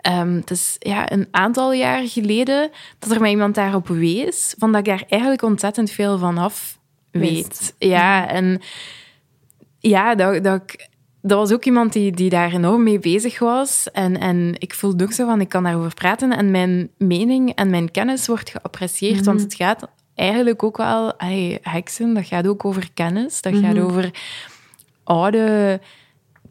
ehm, 0.00 0.34
het 0.34 0.50
is 0.50 0.76
ja, 0.78 1.12
een 1.12 1.28
aantal 1.30 1.72
jaar 1.72 2.08
geleden 2.08 2.70
dat 2.98 3.10
er 3.10 3.20
mij 3.20 3.30
iemand 3.30 3.54
daarop 3.54 3.88
wees, 3.88 4.54
van 4.58 4.72
dat 4.72 4.80
ik 4.80 4.86
daar 4.86 5.04
eigenlijk 5.08 5.42
ontzettend 5.42 5.90
veel 5.90 6.18
van 6.18 6.38
af 6.38 6.78
weet. 7.10 7.74
Ja, 7.78 8.28
en 8.28 8.60
ja, 9.78 10.14
dat, 10.14 10.44
dat 10.44 10.62
ik 10.62 10.88
dat 11.22 11.38
was 11.38 11.52
ook 11.52 11.64
iemand 11.64 11.92
die, 11.92 12.12
die 12.12 12.30
daar 12.30 12.52
enorm 12.52 12.82
mee 12.82 12.98
bezig 12.98 13.38
was. 13.38 13.88
En, 13.92 14.20
en 14.20 14.54
ik 14.58 14.74
voelde 14.74 15.04
ook 15.04 15.12
zo 15.12 15.26
van, 15.26 15.40
ik 15.40 15.48
kan 15.48 15.62
daarover 15.62 15.94
praten. 15.94 16.36
En 16.36 16.50
mijn 16.50 16.90
mening 16.98 17.54
en 17.54 17.70
mijn 17.70 17.90
kennis 17.90 18.26
wordt 18.26 18.50
geapprecieerd. 18.50 19.24
Want 19.24 19.40
het 19.40 19.54
gaat 19.54 19.88
eigenlijk 20.14 20.62
ook 20.62 20.76
wel... 20.76 21.12
Hey, 21.16 21.58
heksen, 21.62 22.14
dat 22.14 22.26
gaat 22.26 22.46
ook 22.46 22.64
over 22.64 22.88
kennis. 22.94 23.42
Dat 23.42 23.56
gaat 23.56 23.78
over 23.78 24.10
oude 25.04 25.80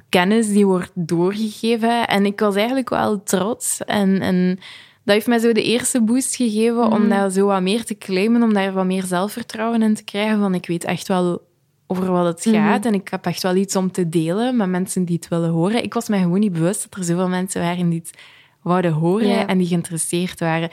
kennis 0.10 0.48
die 0.48 0.66
wordt 0.66 0.92
doorgegeven. 0.94 2.08
En 2.08 2.26
ik 2.26 2.40
was 2.40 2.56
eigenlijk 2.56 2.90
wel 2.90 3.24
trots. 3.24 3.84
En, 3.86 4.22
en 4.22 4.60
dat 5.04 5.14
heeft 5.16 5.28
mij 5.28 5.40
zo 5.40 5.52
de 5.52 5.64
eerste 5.64 6.02
boost 6.02 6.36
gegeven 6.36 6.92
om 6.92 7.10
daar 7.10 7.30
zo 7.30 7.46
wat 7.46 7.62
meer 7.62 7.84
te 7.84 7.98
claimen. 7.98 8.44
Om 8.44 8.54
daar 8.54 8.74
wat 8.74 8.86
meer 8.86 9.04
zelfvertrouwen 9.04 9.82
in 9.82 9.96
te 9.96 10.04
krijgen. 10.04 10.40
Van, 10.40 10.54
ik 10.54 10.68
weet 10.68 10.84
echt 10.84 11.08
wel 11.08 11.48
over 11.92 12.12
wat 12.12 12.26
het 12.26 12.54
gaat. 12.56 12.86
En 12.86 12.94
ik 12.94 13.08
heb 13.08 13.26
echt 13.26 13.44
wel 13.44 13.56
iets 13.56 13.76
om 13.76 13.92
te 13.92 14.10
delen 14.10 14.56
met 14.56 14.70
mensen 14.70 15.06
die 15.06 15.16
het 15.16 15.28
willen 15.28 15.50
horen. 15.50 15.84
Ik 15.84 15.94
was 15.94 16.10
mij 16.10 16.20
gewoon 16.20 16.40
niet 16.40 16.54
bewust 16.54 16.84
dat 16.90 17.00
er 17.00 17.04
zoveel 17.06 17.30
mensen 17.30 17.62
waren 17.62 17.90
die 17.90 18.00
het 18.00 18.18
wouden 18.62 18.92
horen 18.92 19.28
Ja. 19.28 19.48
en 19.48 19.58
die 19.58 19.68
geïnteresseerd 19.68 20.40
waren. 20.40 20.70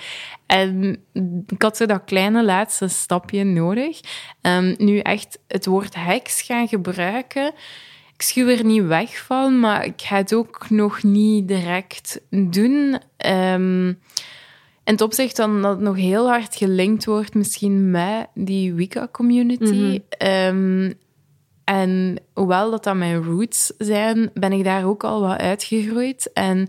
En 0.47 0.99
ik 1.47 1.63
had 1.63 1.77
zo 1.77 1.87
dat 1.87 2.05
kleine 2.05 2.45
laatste 2.45 2.89
stapje 2.89 3.45
nodig. 3.45 4.01
Ehm, 4.41 4.75
nu 4.79 4.99
echt 4.99 5.39
het 5.49 5.67
woord 5.67 5.95
heks 5.95 6.43
gaan 6.43 6.69
gebruiken. 6.69 7.47
Ik 8.15 8.23
schuw 8.23 8.49
er 8.49 8.65
niet 8.65 8.87
weg 8.87 9.19
van, 9.19 9.61
maar 9.61 9.85
ik 9.85 10.03
ga 10.03 10.17
het 10.17 10.35
ook 10.35 10.71
nog 10.71 11.03
niet 11.03 11.49
direct 11.49 12.21
doen. 12.31 12.99
Ehm, 13.17 13.87
in 14.85 14.93
het 14.93 15.01
opzicht 15.01 15.37
dan 15.37 15.63
dat 15.63 15.71
het 15.71 15.81
nog 15.81 15.97
heel 15.97 16.29
hard 16.29 16.57
gelinkt 16.57 17.05
wordt 17.05 17.35
misschien 17.35 17.91
met 17.91 18.27
die 18.35 18.75
Wicca-community. 18.75 20.01
Ehm, 20.09 20.93
en 21.67 22.19
hoewel 22.35 22.71
dat 22.71 22.85
dan 22.85 22.99
mijn 22.99 23.25
roots 23.25 23.73
zijn, 23.79 24.31
ben 24.35 24.53
ik 24.53 24.65
daar 24.65 24.85
ook 24.85 25.05
al 25.05 25.21
wat 25.21 25.39
uitgegroeid. 25.39 26.33
En 26.33 26.69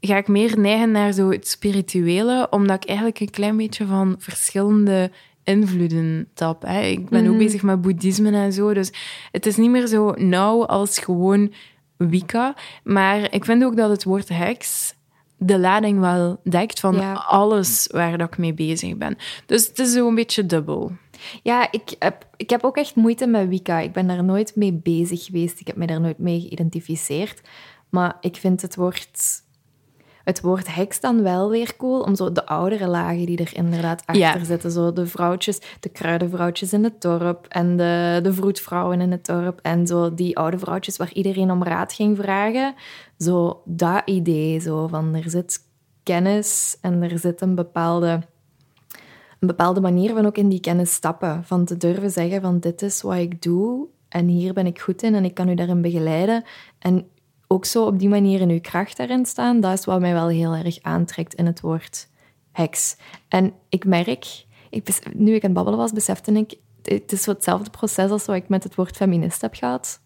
ga 0.00 0.16
ik 0.16 0.28
meer 0.28 0.58
neigen 0.58 0.90
naar 0.90 1.12
zo 1.12 1.30
het 1.30 1.48
spirituele, 1.48 2.46
omdat 2.50 2.76
ik 2.82 2.88
eigenlijk 2.88 3.20
een 3.20 3.30
klein 3.30 3.56
beetje 3.56 3.86
van 3.86 4.14
verschillende 4.18 5.10
invloeden 5.44 6.28
tap. 6.34 6.62
Hè. 6.62 6.80
Ik 6.80 7.08
ben 7.08 7.28
ook 7.28 7.38
bezig 7.38 7.62
met 7.62 7.80
boeddhisme 7.80 8.30
en 8.30 8.52
zo, 8.52 8.74
dus 8.74 8.92
het 9.32 9.46
is 9.46 9.56
niet 9.56 9.70
meer 9.70 9.86
zo 9.86 10.10
nauw 10.10 10.66
als 10.66 10.98
gewoon 10.98 11.52
Wicca. 11.96 12.54
Maar 12.84 13.32
ik 13.32 13.44
vind 13.44 13.64
ook 13.64 13.76
dat 13.76 13.90
het 13.90 14.04
woord 14.04 14.28
heks 14.28 14.94
de 15.38 15.58
lading 15.58 16.00
wel 16.00 16.40
dekt 16.44 16.80
van 16.80 16.94
Ja. 16.94 17.12
alles 17.12 17.88
waar 17.92 18.18
dat 18.18 18.28
ik 18.28 18.38
mee 18.38 18.54
bezig 18.54 18.96
ben. 18.96 19.16
Dus 19.46 19.66
het 19.66 19.78
is 19.78 19.92
zo 19.92 20.08
een 20.08 20.14
beetje 20.14 20.46
dubbel. 20.46 20.92
Ja, 21.42 21.68
ik 21.72 21.94
heb, 21.98 22.26
ik 22.36 22.50
heb 22.50 22.64
ook 22.64 22.76
echt 22.76 22.94
moeite 22.94 23.26
met 23.26 23.48
Wicca. 23.48 23.78
Ik 23.78 23.92
ben 23.92 24.06
daar 24.06 24.24
nooit 24.24 24.56
mee 24.56 24.72
bezig 24.72 25.24
geweest. 25.24 25.60
Ik 25.60 25.66
heb 25.66 25.76
mij 25.76 25.86
daar 25.86 26.00
nooit 26.00 26.18
mee 26.18 26.40
geïdentificeerd. 26.40 27.40
Maar 27.90 28.16
ik 28.20 28.36
vind 28.36 28.62
het 28.62 28.76
woord... 28.76 29.42
het 30.24 30.40
woord 30.40 30.74
heks 30.74 31.00
dan 31.00 31.22
wel 31.22 31.50
weer 31.50 31.76
cool, 31.76 32.00
om 32.00 32.14
zo 32.14 32.32
de 32.32 32.46
oudere 32.46 32.86
lagen 32.88 33.26
die 33.26 33.38
er 33.38 33.50
inderdaad 33.56 34.00
achter 34.06 34.16
Ja. 34.24 34.44
zitten. 34.44 34.70
Zo 34.70 34.92
de 34.92 35.06
vrouwtjes, 35.06 35.60
de 35.80 35.88
kruidenvrouwtjes 35.88 36.72
in 36.72 36.84
het 36.84 37.00
dorp 37.00 37.46
en 37.48 37.76
de, 37.76 38.20
de 38.22 38.32
vroedvrouwen 38.32 39.00
in 39.00 39.10
het 39.10 39.26
dorp. 39.26 39.58
En 39.62 39.86
zo 39.86 40.14
die 40.14 40.36
oude 40.38 40.58
vrouwtjes 40.58 40.96
waar 40.96 41.12
iedereen 41.12 41.50
om 41.50 41.64
raad 41.64 41.92
ging 41.92 42.16
vragen. 42.16 42.74
Zo 43.18 43.62
dat 43.64 44.02
idee, 44.04 44.58
zo 44.60 44.86
van 44.86 45.14
er 45.14 45.30
zit 45.30 45.58
kennis 46.02 46.78
en 46.80 47.02
er 47.02 47.18
zit 47.18 47.40
een 47.40 47.54
bepaalde, 47.54 48.22
een 49.38 49.48
bepaalde 49.48 49.80
manier 49.80 50.14
van 50.14 50.26
ook 50.26 50.36
in 50.36 50.48
die 50.48 50.60
kennis 50.60 50.92
stappen. 50.92 51.44
Van 51.44 51.64
te 51.64 51.76
durven 51.76 52.10
zeggen 52.10 52.40
van 52.40 52.58
dit 52.58 52.82
is 52.82 53.02
wat 53.02 53.16
ik 53.16 53.42
doe 53.42 53.86
en 54.08 54.26
hier 54.26 54.52
ben 54.52 54.66
ik 54.66 54.80
goed 54.80 55.02
in 55.02 55.14
en 55.14 55.24
ik 55.24 55.34
kan 55.34 55.48
u 55.48 55.54
daarin 55.54 55.82
begeleiden. 55.82 56.44
En 56.78 57.08
ook 57.46 57.64
zo 57.64 57.86
op 57.86 57.98
die 57.98 58.08
manier 58.08 58.40
in 58.40 58.50
uw 58.50 58.60
kracht 58.60 58.96
daarin 58.96 59.26
staan, 59.26 59.60
dat 59.60 59.78
is 59.78 59.84
wat 59.84 60.00
mij 60.00 60.12
wel 60.12 60.28
heel 60.28 60.54
erg 60.54 60.78
aantrekt 60.82 61.34
in 61.34 61.46
het 61.46 61.60
woord 61.60 62.08
heks. 62.52 62.96
En 63.28 63.52
ik 63.68 63.84
merk, 63.84 64.44
ik, 64.70 65.14
nu 65.14 65.34
ik 65.34 65.42
aan 65.42 65.50
het 65.50 65.52
babbelen 65.52 65.78
was, 65.78 65.92
besefte 65.92 66.32
ik, 66.32 66.54
het 66.82 67.12
is 67.12 67.26
hetzelfde 67.26 67.70
proces 67.70 68.10
als 68.10 68.26
wat 68.26 68.36
ik 68.36 68.48
met 68.48 68.62
het 68.62 68.74
woord 68.74 68.96
feminist 68.96 69.40
heb 69.40 69.54
gehad. 69.54 70.00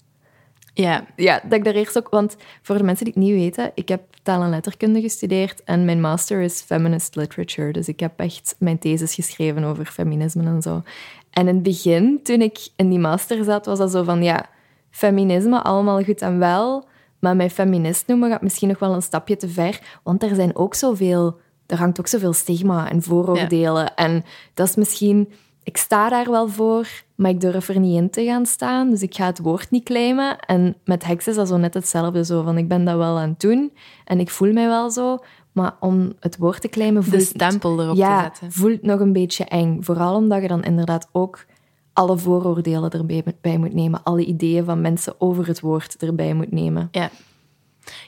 Ja, 0.74 1.06
Ja, 1.16 1.40
dat 1.42 1.52
ik 1.52 1.64
daar 1.64 1.74
eerst 1.74 1.98
ook... 1.98 2.08
Want 2.08 2.36
voor 2.62 2.78
de 2.78 2.84
mensen 2.84 3.04
die 3.04 3.14
het 3.14 3.22
niet 3.22 3.34
weten, 3.34 3.72
ik 3.74 3.88
heb 3.88 4.09
taal 4.22 4.42
en 4.42 4.50
letterkunde 4.50 5.00
gestudeerd 5.00 5.64
en 5.64 5.84
mijn 5.84 6.00
master 6.00 6.40
is 6.40 6.60
feminist 6.60 7.16
literature. 7.16 7.72
Dus 7.72 7.88
ik 7.88 8.00
heb 8.00 8.20
echt 8.20 8.54
mijn 8.58 8.78
thesis 8.78 9.14
geschreven 9.14 9.64
over 9.64 9.86
feminisme 9.86 10.44
en 10.44 10.62
zo. 10.62 10.82
En 11.30 11.48
in 11.48 11.54
het 11.54 11.62
begin, 11.62 12.20
toen 12.22 12.40
ik 12.40 12.68
in 12.76 12.88
die 12.88 12.98
master 12.98 13.44
zat, 13.44 13.66
was 13.66 13.78
dat 13.78 13.90
zo 13.90 14.02
van, 14.02 14.22
ja, 14.22 14.48
feminisme, 14.90 15.62
allemaal 15.62 16.02
goed 16.02 16.20
en 16.20 16.38
wel, 16.38 16.88
maar 17.18 17.36
mij 17.36 17.50
feminist 17.50 18.06
noemen 18.06 18.30
gaat 18.30 18.42
misschien 18.42 18.68
nog 18.68 18.78
wel 18.78 18.94
een 18.94 19.02
stapje 19.02 19.36
te 19.36 19.48
ver, 19.48 19.80
want 20.02 20.22
er 20.22 20.34
zijn 20.34 20.56
ook 20.56 20.74
zoveel... 20.74 21.38
Er 21.66 21.78
hangt 21.78 22.00
ook 22.00 22.06
zoveel 22.06 22.32
stigma 22.32 22.90
en 22.90 23.02
vooroordelen. 23.02 23.94
En 23.94 24.24
dat 24.54 24.68
is 24.68 24.74
misschien... 24.74 25.32
Ik 25.62 25.76
sta 25.76 26.08
daar 26.08 26.30
wel 26.30 26.48
voor, 26.48 26.88
maar 27.20 27.30
ik 27.30 27.40
durf 27.40 27.68
er 27.68 27.80
niet 27.80 27.96
in 27.96 28.10
te 28.10 28.24
gaan 28.24 28.46
staan. 28.46 28.90
Dus 28.90 29.02
ik 29.02 29.14
ga 29.14 29.26
het 29.26 29.38
woord 29.38 29.70
niet 29.70 29.84
claimen. 29.84 30.38
En 30.38 30.76
met 30.84 31.04
heks 31.04 31.26
is 31.28 31.34
dat 31.34 31.48
zo 31.48 31.56
net 31.56 31.74
hetzelfde. 31.74 32.24
Zo 32.24 32.42
van, 32.42 32.58
ik 32.58 32.68
ben 32.68 32.84
dat 32.84 32.96
wel 32.96 33.18
aan 33.18 33.28
het 33.28 33.40
doen 33.40 33.72
en 34.04 34.20
ik 34.20 34.30
voel 34.30 34.52
mij 34.52 34.66
wel 34.66 34.90
zo. 34.90 35.18
Maar 35.52 35.76
om 35.80 36.12
het 36.20 36.36
woord 36.36 36.60
te 36.60 36.68
claimen 36.68 37.02
de 37.02 37.10
voelt... 37.10 37.22
stempel 37.22 37.82
erop 37.82 37.96
ja, 37.96 38.30
te 38.30 38.38
zetten. 38.38 38.60
voelt 38.60 38.82
nog 38.82 39.00
een 39.00 39.12
beetje 39.12 39.44
eng. 39.44 39.82
Vooral 39.82 40.14
omdat 40.14 40.42
je 40.42 40.48
dan 40.48 40.62
inderdaad 40.62 41.08
ook 41.12 41.44
alle 41.92 42.18
vooroordelen 42.18 42.90
erbij 42.90 43.24
bij 43.40 43.58
moet 43.58 43.74
nemen. 43.74 44.02
Alle 44.02 44.24
ideeën 44.24 44.64
van 44.64 44.80
mensen 44.80 45.14
over 45.18 45.46
het 45.46 45.60
woord 45.60 45.96
erbij 45.96 46.34
moet 46.34 46.52
nemen. 46.52 46.88
Ja. 46.90 47.10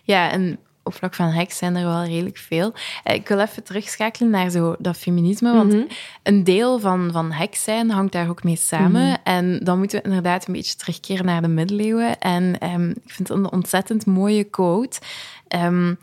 ja, 0.02 0.30
en 0.30 0.58
op 0.82 0.94
vlak 0.94 1.14
van 1.14 1.26
heks 1.26 1.56
zijn 1.56 1.76
er 1.76 1.84
wel 1.84 2.04
redelijk 2.04 2.36
veel. 2.36 2.72
Eh, 3.04 3.14
Ik 3.14 3.28
wil 3.28 3.38
even 3.40 3.62
terugschakelen 3.62 4.30
naar 4.30 4.50
zo 4.50 4.74
dat 4.78 4.96
feminisme, 4.96 5.52
want 5.54 5.72
een 6.22 6.44
deel 6.44 6.78
van, 6.80 7.08
van 7.12 7.32
heks 7.32 7.62
zijn 7.62 7.90
hangt 7.90 8.12
daar 8.12 8.28
ook 8.28 8.44
mee 8.44 8.56
samen. 8.56 9.22
En 9.24 9.58
dan 9.64 9.78
moeten 9.78 9.98
we 9.98 10.04
inderdaad 10.04 10.46
een 10.46 10.52
beetje 10.54 10.76
terugkeren 10.76 11.24
naar 11.24 11.42
de 11.42 11.48
middeleeuwen. 11.48 12.18
En 12.18 12.58
ehm, 12.58 12.88
ik 12.90 13.00
vind 13.12 13.28
het 13.28 13.38
een 13.38 13.52
ontzettend 13.52 14.06
mooie 14.06 14.44
quote. 14.44 15.00
Ehm, 15.48 15.94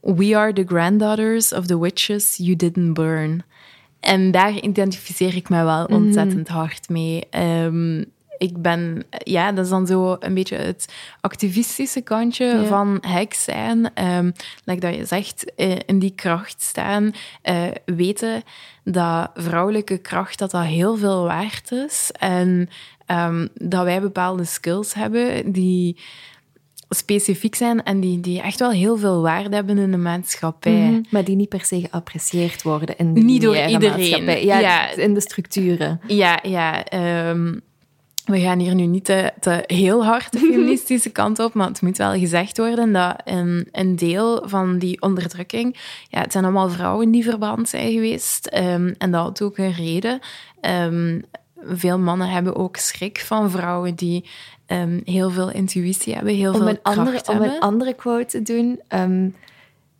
We 0.00 0.36
are 0.36 0.52
the 0.52 0.64
granddaughters 0.66 1.52
of 1.52 1.66
the 1.66 1.80
witches 1.80 2.36
you 2.36 2.56
didn't 2.56 2.94
burn. 2.94 3.42
En 4.00 4.30
daar 4.30 4.52
identificeer 4.60 5.36
ik 5.36 5.48
me 5.48 5.64
wel 5.64 5.84
ontzettend 5.84 6.48
hard 6.48 6.88
mee. 6.88 7.26
Ehm, 7.30 8.04
ik 8.38 8.62
ben, 8.62 9.04
ja, 9.24 9.52
dat 9.52 9.64
is 9.64 9.70
dan 9.70 9.86
zo 9.86 10.16
een 10.20 10.34
beetje 10.34 10.56
het 10.56 10.92
activistische 11.20 12.00
kantje 12.00 12.44
Ja. 12.46 12.64
van 12.64 12.98
heks 13.00 13.44
zijn. 13.44 13.94
Ehm 13.94 14.30
like 14.64 14.80
dat 14.80 14.94
je 14.94 15.04
zegt, 15.04 15.54
eh, 15.54 15.76
in 15.86 15.98
die 15.98 16.12
kracht 16.14 16.62
staan. 16.62 17.12
eh, 17.42 17.62
weten 17.84 18.42
dat 18.84 19.30
vrouwelijke 19.34 19.98
kracht 19.98 20.38
dat 20.38 20.50
dat 20.50 20.64
heel 20.64 20.96
veel 20.96 21.24
waard 21.24 21.72
is. 21.72 22.10
En 22.18 22.68
ehm, 23.06 23.46
dat 23.54 23.84
wij 23.84 24.00
bepaalde 24.00 24.44
skills 24.44 24.94
hebben 24.94 25.52
die 25.52 25.96
specifiek 26.90 27.54
zijn 27.54 27.82
en 27.82 28.00
die, 28.00 28.20
die 28.20 28.40
echt 28.40 28.58
wel 28.58 28.70
heel 28.70 28.96
veel 28.98 29.22
waarde 29.22 29.54
hebben 29.54 29.78
in 29.78 29.90
de 29.90 29.96
maatschappij. 29.96 30.72
Mhm. 30.72 31.00
Maar 31.10 31.24
die 31.24 31.36
niet 31.36 31.48
per 31.48 31.64
se 31.64 31.80
geapprecieerd 31.80 32.62
worden 32.62 32.96
in 32.96 33.14
de 33.14 33.20
Niet 33.20 33.42
door 33.42 33.56
iedereen. 33.56 33.98
maatschappij. 33.98 34.44
Ja, 34.44 34.58
Ja. 34.58 34.90
in 34.90 35.14
de 35.14 35.20
structuren. 35.20 36.00
Ja, 36.06 36.38
ja. 36.42 36.84
ehm, 36.84 37.54
we 38.28 38.40
gaan 38.40 38.58
hier 38.58 38.74
nu 38.74 38.86
niet 38.86 39.04
te, 39.04 39.32
te 39.40 39.64
heel 39.66 40.04
hard 40.04 40.32
de 40.32 40.38
feministische 40.52 41.10
kant 41.10 41.38
op, 41.38 41.54
maar 41.54 41.68
het 41.68 41.82
moet 41.82 41.96
wel 41.96 42.12
gezegd 42.12 42.58
worden 42.58 42.92
dat 42.92 43.14
een, 43.24 43.68
een 43.72 43.96
deel 43.96 44.42
van 44.46 44.78
die 44.78 45.02
onderdrukking, 45.02 45.76
ja, 46.08 46.20
het 46.20 46.32
zijn 46.32 46.44
allemaal 46.44 46.70
vrouwen 46.70 47.10
die 47.10 47.24
verbrand 47.24 47.68
zijn 47.68 47.92
geweest. 47.92 48.46
ehm, 48.46 48.94
en 48.98 49.10
dat 49.10 49.22
had 49.22 49.42
ook 49.42 49.58
een 49.58 49.72
reden. 49.72 50.18
Ehm, 50.60 51.20
veel 51.62 51.98
mannen 51.98 52.28
hebben 52.28 52.56
ook 52.56 52.76
schrik 52.76 53.18
van 53.18 53.50
vrouwen 53.50 53.94
die 53.94 54.24
ehm, 54.66 55.00
heel 55.04 55.30
veel 55.30 55.50
intuïtie 55.50 56.14
hebben, 56.14 56.34
heel 56.34 56.52
Om 56.52 56.58
veel 56.58 56.78
kracht 56.82 56.98
andere, 56.98 57.22
om 57.26 57.32
hebben. 57.32 57.54
een 57.54 57.60
andere 57.60 57.94
quote 57.94 58.26
te 58.26 58.42
doen, 58.42 58.80
ehm, 58.88 59.28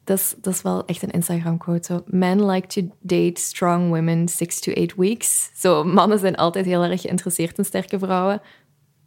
dat, 0.09 0.19
is, 0.19 0.35
dat 0.41 0.63
wel 0.63 0.85
echt 0.85 1.03
een 1.03 1.11
Instagram-quote. 1.11 2.03
Men 2.07 2.47
like 2.47 2.67
to 2.67 2.97
date 3.01 3.41
strong 3.41 3.89
women 3.89 4.29
six 4.29 4.61
to 4.61 4.73
eight 4.73 4.95
weeks. 4.97 5.51
Zo, 5.55 5.85
mannen 5.85 6.19
zijn 6.19 6.35
altijd 6.35 6.65
heel 6.65 6.83
erg 6.83 7.01
geïnteresseerd 7.01 7.59
in 7.59 7.65
sterke 7.65 7.99
vrouwen. 7.99 8.41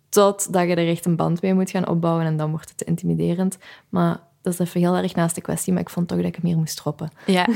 Totdat 0.10 0.68
je 0.68 0.76
er 0.76 0.88
echt 0.90 1.06
een 1.06 1.16
band 1.16 1.42
mee 1.42 1.54
moet 1.54 1.70
gaan 1.70 1.88
opbouwen 1.88 2.26
en 2.26 2.38
dan 2.38 2.50
wordt 2.50 2.70
het 2.70 2.78
te 2.78 2.86
intimiderend. 2.86 3.58
Maar 3.90 4.20
dat 4.42 4.54
is 4.54 4.60
even 4.60 4.82
heel 4.82 4.96
erg 4.96 5.16
naast 5.16 5.36
de 5.36 5.42
kwestie, 5.42 5.74
maar 5.74 5.82
ik 5.82 5.90
vond 5.90 6.08
toch 6.08 6.18
dat 6.18 6.28
ik 6.28 6.38
hier 6.42 6.58
moest 6.58 6.78
droppen. 6.78 7.12
Ja. 7.26 7.48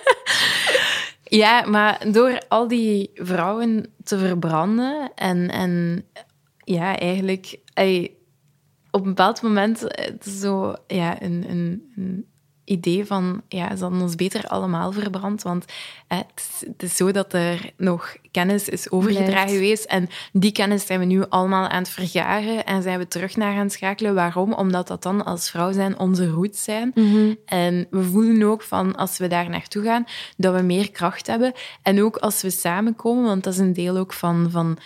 ja, 1.42 1.66
maar 1.66 2.12
door 2.12 2.42
al 2.48 2.68
die 2.68 3.10
vrouwen 3.14 3.92
te 4.04 4.18
verbranden 4.18 5.10
en, 5.14 5.50
en 5.50 6.04
ja, 6.64 6.98
eigenlijk 6.98 7.58
ey, 7.74 8.14
op 8.90 9.00
een 9.00 9.08
bepaald 9.08 9.42
moment 9.42 9.80
het 9.80 10.26
is 10.26 10.40
zo 10.40 10.74
ja, 10.86 11.22
een, 11.22 11.44
een, 11.48 11.92
een 11.96 12.26
idee 12.70 13.06
van 13.06 13.42
ja, 13.48 13.76
ze 13.76 13.82
hadden 13.82 14.00
ons 14.00 14.14
beter 14.14 14.46
allemaal 14.46 14.92
verbrand, 14.92 15.42
want 15.42 15.64
eh, 16.06 16.18
het, 16.18 16.32
is, 16.36 16.66
het 16.66 16.82
is 16.82 16.96
zo 16.96 17.12
dat 17.12 17.32
er 17.32 17.70
nog 17.76 18.16
kennis 18.30 18.68
is 18.68 18.90
overgedragen 18.90 19.32
Blijft. 19.32 19.52
geweest 19.52 19.84
en 19.84 20.08
die 20.32 20.52
kennis 20.52 20.86
zijn 20.86 20.98
we 20.98 21.04
nu 21.04 21.24
allemaal 21.28 21.68
aan 21.68 21.82
het 21.82 21.88
vergaren 21.88 22.64
en 22.64 22.82
zijn 22.82 22.98
we 22.98 23.08
terug 23.08 23.36
naar 23.36 23.52
aan 23.52 23.58
het 23.58 23.72
schakelen. 23.72 24.14
Waarom? 24.14 24.52
Omdat 24.52 24.88
dat 24.88 25.02
dan 25.02 25.24
als 25.24 25.50
vrouw 25.50 25.72
zijn 25.72 25.98
onze 25.98 26.28
roots 26.28 26.64
zijn. 26.64 26.92
En 27.44 27.86
we 27.90 28.02
voelen 28.02 28.42
ook 28.42 28.62
van 28.62 28.96
als 28.96 29.18
we 29.18 29.26
daar 29.26 29.50
naartoe 29.50 29.82
gaan, 29.82 30.04
dat 30.36 30.54
we 30.54 30.62
meer 30.62 30.90
kracht 30.90 31.26
hebben. 31.26 31.52
En 31.82 32.02
ook 32.02 32.16
als 32.16 32.42
we 32.42 32.50
samenkomen, 32.50 33.24
want 33.24 33.44
dat 33.44 33.52
is 33.52 33.58
een 33.58 33.72
deel 33.72 33.96
ook 33.96 34.12
van, 34.12 34.48
van 34.50 34.78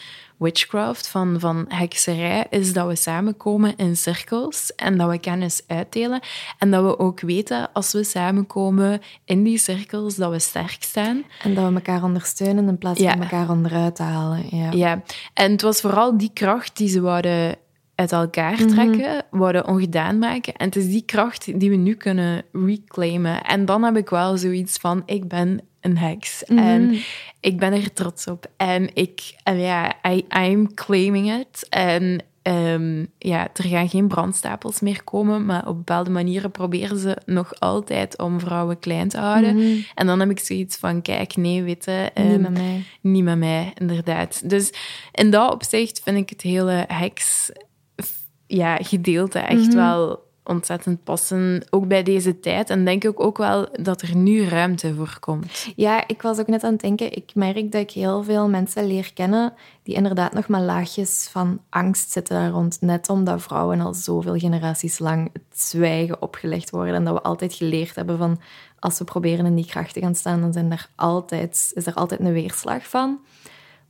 witchcraft, 0.45 1.09
van, 1.09 1.41
van 1.41 1.65
hekserij, 1.69 2.47
is 2.51 2.73
dat 2.73 2.87
we 2.87 2.97
samenkomen 2.97 3.77
in 3.77 3.97
cirkels 3.97 4.75
en 4.75 4.97
dat 4.99 5.11
we 5.11 5.19
kennis 5.19 5.63
uitdelen. 5.67 6.21
En 6.59 6.71
dat 6.71 6.85
we 6.85 6.99
ook 6.99 7.21
weten, 7.21 7.73
als 7.73 7.93
we 7.93 8.05
samenkomen 8.05 9.01
in 9.25 9.43
die 9.43 9.59
cirkels, 9.59 10.15
dat 10.15 10.31
we 10.31 10.39
sterk 10.39 10.77
staan. 10.83 11.25
En 11.43 11.55
dat 11.55 11.69
we 11.69 11.75
elkaar 11.75 12.03
ondersteunen 12.03 12.69
in 12.69 12.79
plaats 12.79 13.01
Ja. 13.01 13.11
van 13.11 13.21
elkaar 13.23 13.51
onderuit 13.51 13.97
te 13.97 14.03
halen. 14.03 14.45
Ja. 14.51 14.71
Ja, 14.73 15.03
en 15.35 15.53
het 15.53 15.63
was 15.63 15.81
vooral 15.81 16.17
die 16.19 16.31
kracht 16.33 16.77
die 16.77 16.89
ze 16.89 17.01
wouden 17.01 17.57
uit 17.95 18.13
elkaar 18.13 18.57
trekken, 18.57 19.25
wouden 19.31 19.67
ongedaan 19.69 20.19
maken. 20.19 20.55
En 20.55 20.67
het 20.67 20.77
is 20.77 20.87
die 20.87 21.03
kracht 21.05 21.61
die 21.61 21.71
we 21.71 21.77
nu 21.77 21.95
kunnen 21.95 22.43
reclaimen. 22.53 23.43
En 23.43 23.65
dan 23.65 23.83
heb 23.83 23.97
ik 23.97 24.11
wel 24.11 24.37
zoiets 24.37 24.77
van, 24.77 25.03
ik 25.07 25.29
ben 25.29 25.61
een 25.85 25.99
heks. 25.99 26.45
En 26.45 26.99
ik 27.41 27.59
ben 27.59 27.73
er 27.73 27.93
trots 27.93 28.27
op. 28.27 28.47
En 28.57 28.91
ik, 28.95 29.35
en 29.43 29.59
ja, 29.61 29.93
I, 30.09 30.25
I'm 30.47 30.75
claiming 30.75 31.33
it. 31.41 31.67
En 31.69 32.23
ehm, 32.43 33.05
ja, 33.19 33.49
er 33.55 33.65
gaan 33.65 33.89
geen 33.89 34.09
brandstapels 34.09 34.81
meer 34.81 35.03
komen, 35.05 35.45
maar 35.45 35.69
op 35.69 35.77
bepaalde 35.77 36.11
manieren 36.11 36.51
proberen 36.51 36.99
ze 36.99 37.17
nog 37.27 37.61
altijd 37.61 38.19
om 38.19 38.41
vrouwen 38.41 38.79
klein 38.79 39.09
te 39.09 39.19
houden. 39.19 39.85
En 39.95 40.07
dan 40.07 40.21
heb 40.21 40.31
ik 40.31 40.39
zoiets 40.39 40.77
van, 40.77 41.03
kijk, 41.03 41.37
nee, 41.37 41.63
witte... 41.63 42.11
Niet 42.15 42.41
met 42.41 42.51
mij. 42.53 42.83
Niet 43.01 43.25
met 43.25 43.39
mij, 43.39 43.73
inderdaad. 43.81 44.49
Dus 44.51 44.73
in 45.13 45.31
dat 45.31 45.53
opzicht 45.53 46.01
vind 46.05 46.17
ik 46.17 46.31
het 46.31 46.43
hele 46.43 46.85
heks 46.89 47.51
ja, 48.47 48.77
gedeelte 48.77 49.39
echt 49.39 49.67
Mhm. 49.67 49.75
wel 49.77 50.24
ontzettend 50.45 51.05
passen. 51.05 51.65
Ook 51.71 51.89
bij 51.89 52.03
deze 52.03 52.41
tijd. 52.41 52.71
En 52.71 52.85
denk 52.85 53.05
ik 53.05 53.21
ook 53.21 53.39
wel 53.39 53.69
dat 53.81 54.03
er 54.03 54.17
nu 54.17 54.45
ruimte 54.45 54.95
voor 54.95 55.17
komt. 55.21 55.73
Ja, 55.77 56.09
ik 56.09 56.23
was 56.23 56.39
ook 56.39 56.47
net 56.47 56.65
aan 56.65 56.73
het 56.73 56.81
denken. 56.81 57.13
Ik 57.13 57.35
merk 57.35 57.73
dat 57.73 57.81
ik 57.81 57.91
heel 57.91 58.23
veel 58.23 58.49
mensen 58.49 58.87
leer 58.87 59.13
kennen 59.13 59.53
die 59.83 59.95
inderdaad 59.95 60.33
nog 60.33 60.49
maar 60.49 60.61
laagjes 60.61 61.29
van 61.31 61.61
angst 61.71 62.11
zitten 62.11 62.37
daar 62.37 62.51
rond. 62.51 62.81
Net 62.81 63.09
omdat 63.09 63.43
vrouwen 63.43 63.81
al 63.81 63.95
zoveel 63.95 64.39
generaties 64.39 64.99
lang 64.99 65.31
het 65.33 65.61
zwijgen 65.61 66.23
opgelegd 66.23 66.71
worden. 66.71 66.95
En 66.95 67.05
dat 67.05 67.15
we 67.15 67.23
altijd 67.23 67.55
geleerd 67.55 67.95
hebben 67.95 68.19
van 68.19 68.41
als 68.79 68.99
we 68.99 69.05
proberen 69.05 69.47
in 69.47 69.55
die 69.55 69.67
kracht 69.67 69.93
te 69.93 70.01
gaan 70.01 70.15
staan, 70.15 70.41
dan 70.41 70.53
zijn 70.53 70.73
er 70.73 70.89
altijd, 70.95 71.71
is 71.75 71.87
er 71.87 71.95
altijd 71.95 72.21
een 72.21 72.33
weerslag 72.33 72.89
van. 72.89 73.19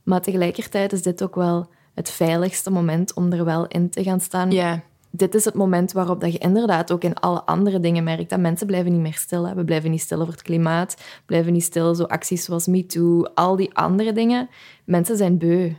Maar 0.03 0.21
tegelijkertijd 0.21 0.93
is 0.93 1.01
dit 1.01 1.23
ook 1.23 1.35
wel 1.35 1.69
het 1.93 2.09
veiligste 2.09 2.69
moment 2.71 3.13
om 3.13 3.31
er 3.31 3.45
wel 3.45 3.67
in 3.67 3.89
te 3.89 4.03
gaan 4.03 4.19
staan. 4.19 4.51
Ja, 4.51 4.83
dit 5.15 5.35
is 5.35 5.45
het 5.45 5.53
moment 5.53 5.91
waarop 5.91 6.21
dat 6.21 6.31
je 6.31 6.37
inderdaad 6.37 6.91
ook 6.91 7.03
in 7.03 7.13
alle 7.15 7.43
andere 7.43 7.79
dingen 7.79 8.03
merkt 8.03 8.29
dat 8.29 8.39
mensen 8.39 8.67
blijven 8.67 8.91
niet 8.91 9.01
meer 9.01 9.13
stil. 9.13 9.47
Hè. 9.47 9.53
We 9.53 9.63
blijven 9.63 9.91
niet 9.91 10.01
stil 10.01 10.21
over 10.21 10.33
het 10.33 10.41
klimaat, 10.41 10.97
blijven 11.25 11.53
niet 11.53 11.63
stil, 11.63 11.95
zo 11.95 12.03
acties 12.03 12.43
zoals 12.43 12.67
MeToo, 12.67 13.23
al 13.33 13.55
die 13.55 13.75
andere 13.75 14.13
dingen. 14.13 14.49
Mensen 14.83 15.17
zijn 15.17 15.37
beu. 15.37 15.73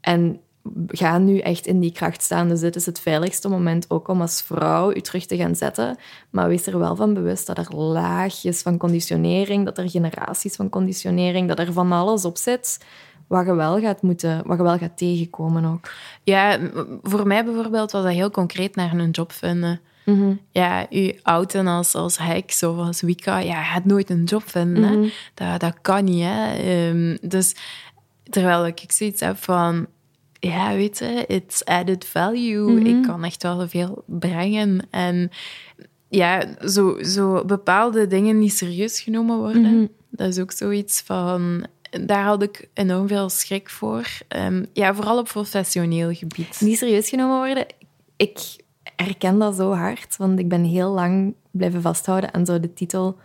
En 0.00 0.40
gaan 0.86 1.24
nu 1.24 1.38
echt 1.38 1.66
in 1.66 1.80
die 1.80 1.92
kracht 1.92 2.22
staan. 2.22 2.48
Dus 2.48 2.60
dit 2.60 2.76
is 2.76 2.86
het 2.86 3.00
veiligste 3.00 3.48
moment 3.48 3.90
ook 3.90 4.08
om 4.08 4.20
als 4.20 4.42
vrouw 4.42 4.94
je 4.94 5.00
terug 5.00 5.26
te 5.26 5.36
gaan 5.36 5.56
zetten. 5.56 5.96
Maar 6.30 6.48
wees 6.48 6.66
er 6.66 6.78
wel 6.78 6.96
van 6.96 7.14
bewust 7.14 7.46
dat 7.46 7.58
er 7.58 7.76
laagjes 7.76 8.62
van 8.62 8.76
conditionering, 8.76 9.64
dat 9.64 9.78
er 9.78 9.90
generaties 9.90 10.56
van 10.56 10.68
conditionering, 10.68 11.48
dat 11.48 11.58
er 11.58 11.72
van 11.72 11.92
alles 11.92 12.24
op 12.24 12.36
zit 12.36 12.78
wat 13.28 13.46
je 13.46 13.54
wel 13.54 13.80
gaat 13.80 14.02
moeten, 14.02 14.42
wat 14.46 14.56
je 14.56 14.62
wel 14.62 14.78
gaat 14.78 14.96
tegenkomen 14.96 15.64
ook. 15.64 15.90
Ja, 16.22 16.58
voor 17.02 17.26
mij 17.26 17.44
bijvoorbeeld 17.44 17.92
was 17.92 18.02
dat 18.02 18.12
heel 18.12 18.30
concreet 18.30 18.76
naar 18.76 18.94
een 18.94 19.10
job 19.10 19.32
vinden. 19.32 19.80
Mhm. 20.04 20.32
Ja, 20.50 20.86
je 20.90 21.18
outen 21.22 21.66
als, 21.66 21.94
als 21.94 22.18
heks 22.18 22.62
of 22.62 22.76
als 22.76 23.00
Wicca, 23.00 23.38
ja, 23.38 23.58
je 23.58 23.64
gaat 23.64 23.84
nooit 23.84 24.10
een 24.10 24.24
job 24.24 24.42
vinden. 24.48 24.98
Mhm. 24.98 25.08
Dat, 25.34 25.60
dat 25.60 25.74
kan 25.80 26.04
niet. 26.04 26.24
Hè. 26.24 26.54
Ehm, 26.56 27.16
dus 27.28 27.54
terwijl 28.30 28.66
ik 28.66 28.84
zoiets 28.86 29.20
heb 29.20 29.36
van, 29.36 29.86
ja, 30.32 30.74
weet 30.74 30.98
je, 30.98 31.24
it's 31.26 31.64
added 31.64 32.04
value. 32.04 32.72
Mhm. 32.72 32.86
Ik 32.86 33.02
kan 33.02 33.24
echt 33.24 33.42
wel 33.42 33.68
veel 33.68 34.02
brengen. 34.06 34.80
En 34.90 35.30
ja, 36.08 36.44
zo, 36.66 37.02
zo 37.02 37.44
bepaalde 37.44 38.06
dingen 38.06 38.38
niet 38.38 38.52
serieus 38.52 39.00
genomen 39.00 39.38
worden, 39.38 39.90
dat 40.10 40.28
is 40.28 40.38
ook 40.38 40.52
zoiets 40.52 41.00
van... 41.00 41.66
Daar 41.90 42.24
had 42.24 42.42
ik 42.42 42.68
enorm 42.74 43.08
veel 43.08 43.28
schrik 43.28 43.70
voor. 43.70 44.08
Ehm, 44.28 44.64
ja, 44.72 44.94
vooral 44.94 45.18
op 45.18 45.26
professioneel 45.26 46.14
gebied. 46.14 46.60
Niet 46.60 46.78
serieus 46.78 47.08
genomen 47.08 47.36
worden. 47.36 47.66
Ik 48.16 48.56
herken 48.96 49.38
dat 49.38 49.56
zo 49.56 49.72
hard, 49.72 50.16
want 50.16 50.38
ik 50.38 50.48
ben 50.48 50.64
heel 50.64 50.90
lang 50.90 51.34
blijven 51.50 51.82
vasthouden 51.82 52.34
aan 52.34 52.46
zo 52.46 52.60
de 52.60 52.72
titel 52.72 53.18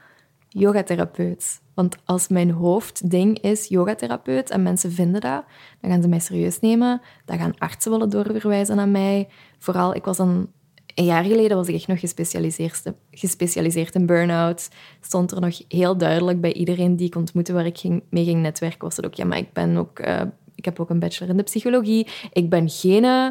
yogatherapeut. 0.49 1.61
Want 1.73 1.97
als 2.05 2.27
mijn 2.27 2.51
hoofdding 2.51 3.39
is 3.39 3.67
yogatherapeut 3.67 4.49
en 4.49 4.63
mensen 4.63 4.91
vinden 4.91 5.21
dat, 5.21 5.43
dan 5.81 5.91
gaan 5.91 6.01
ze 6.01 6.07
mij 6.07 6.19
serieus 6.19 6.59
nemen. 6.59 7.01
Dan 7.25 7.37
gaan 7.37 7.57
artsen 7.57 7.91
willen 7.91 8.09
doorverwijzen 8.09 8.75
naar 8.75 8.87
mij. 8.87 9.27
Vooral, 9.59 9.95
ik 9.95 10.05
was 10.05 10.17
dan... 10.17 10.51
Een 10.95 11.05
jaar 11.05 11.23
geleden 11.23 11.57
was 11.57 11.67
ik 11.67 11.75
echt 11.75 11.87
nog 11.87 11.99
gespecialiseerd, 11.99 12.83
gespecialiseerd 13.11 13.95
in 13.95 14.05
burn-out. 14.05 14.69
Stond 15.01 15.31
er 15.31 15.41
nog 15.41 15.61
heel 15.67 15.97
duidelijk 15.97 16.41
bij 16.41 16.53
iedereen 16.53 16.95
die 16.95 17.07
ik 17.07 17.15
ontmoette 17.15 17.53
waar 17.53 17.65
ik 17.65 17.77
ging, 17.77 18.03
mee 18.09 18.23
ging 18.23 18.41
netwerken, 18.41 18.79
was 18.81 18.95
het 18.95 19.05
ook, 19.05 19.13
ja, 19.13 19.25
maar 19.25 19.37
ik 19.37 19.53
ben 19.53 19.77
ook... 19.77 19.99
eh, 19.99 20.21
ik 20.55 20.65
heb 20.65 20.79
ook 20.79 20.89
een 20.89 20.99
bachelor 20.99 21.29
in 21.31 21.37
de 21.37 21.43
psychologie. 21.43 22.07
Ik 22.33 22.49
ben 22.49 22.69
geen... 22.69 23.03
eh, 23.03 23.27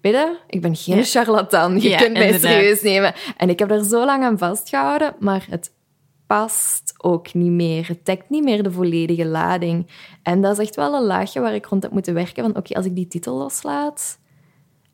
Weet 0.00 0.12
je, 0.12 0.36
ik 0.46 0.60
ben 0.60 0.76
geen 0.76 0.96
Ja. 0.96 1.02
charlatan. 1.02 1.80
Je 1.80 1.88
Ja, 1.88 1.98
kunt 1.98 2.12
mij 2.12 2.24
inderdaad. 2.26 2.50
serieus 2.52 2.82
nemen. 2.82 3.14
En 3.36 3.48
ik 3.48 3.58
heb 3.58 3.70
er 3.70 3.84
zo 3.84 4.04
lang 4.04 4.24
aan 4.24 4.38
vastgehouden, 4.38 5.14
maar 5.18 5.46
het 5.50 5.72
past 6.26 6.94
ook 6.98 7.34
niet 7.34 7.50
meer. 7.50 7.88
Het 7.88 8.04
dekt 8.06 8.30
niet 8.30 8.44
meer 8.44 8.62
de 8.62 8.70
volledige 8.72 9.26
lading. 9.26 9.86
En 10.22 10.40
dat 10.40 10.52
is 10.58 10.66
echt 10.66 10.76
wel 10.76 10.94
een 10.94 11.04
laagje 11.04 11.40
waar 11.40 11.54
ik 11.54 11.66
rond 11.66 11.82
heb 11.82 11.92
moeten 11.92 12.14
werken. 12.14 12.42
Van 12.42 12.56
oké, 12.56 12.74
als 12.74 12.86
ik 12.86 12.94
die 12.94 13.08
titel 13.08 13.36
loslaat 13.36 14.18